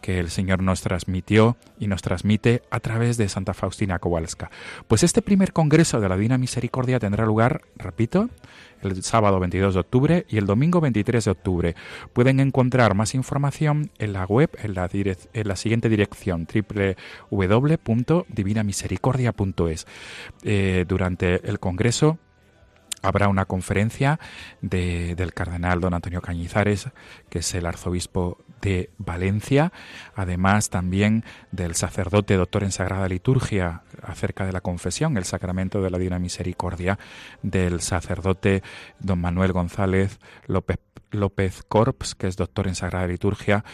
[0.00, 4.50] que el Señor nos transmitió y nos transmite a través de Santa Faustina Kowalska.
[4.86, 8.28] Pues este primer congreso de la Divina Misericordia tendrá lugar, repito,
[8.82, 11.74] el sábado 22 de octubre y el domingo 23 de octubre.
[12.12, 16.46] Pueden encontrar más información en la web en la, en la siguiente dirección
[17.30, 19.86] www.divinamisericordia.es.
[20.44, 22.18] Eh, durante el Congreso
[23.02, 24.18] habrá una conferencia
[24.60, 26.88] del cardenal don Antonio Cañizares,
[27.28, 29.72] que es el arzobispo de Valencia,
[30.14, 35.90] además también del sacerdote doctor en Sagrada Liturgia acerca de la confesión, el sacramento de
[35.90, 36.98] la Divina Misericordia,
[37.42, 38.62] del sacerdote
[38.98, 40.78] don Manuel González López,
[41.10, 43.64] López Corps, que es doctor en Sagrada Liturgia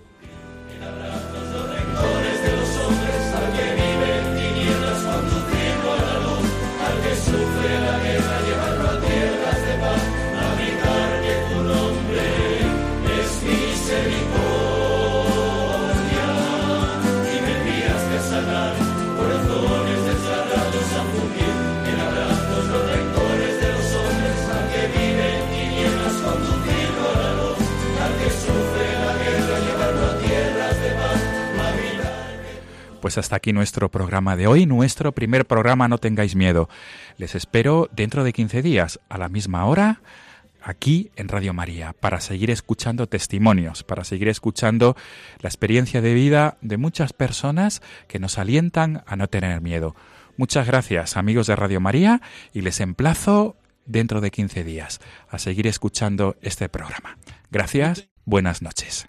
[33.09, 36.69] Pues hasta aquí nuestro programa de hoy, nuestro primer programa No tengáis miedo.
[37.17, 40.03] Les espero dentro de 15 días, a la misma hora,
[40.63, 44.95] aquí en Radio María, para seguir escuchando testimonios, para seguir escuchando
[45.41, 49.97] la experiencia de vida de muchas personas que nos alientan a no tener miedo.
[50.37, 52.21] Muchas gracias amigos de Radio María
[52.53, 53.57] y les emplazo
[53.87, 55.01] dentro de 15 días
[55.31, 57.17] a seguir escuchando este programa.
[57.51, 59.09] Gracias, buenas noches.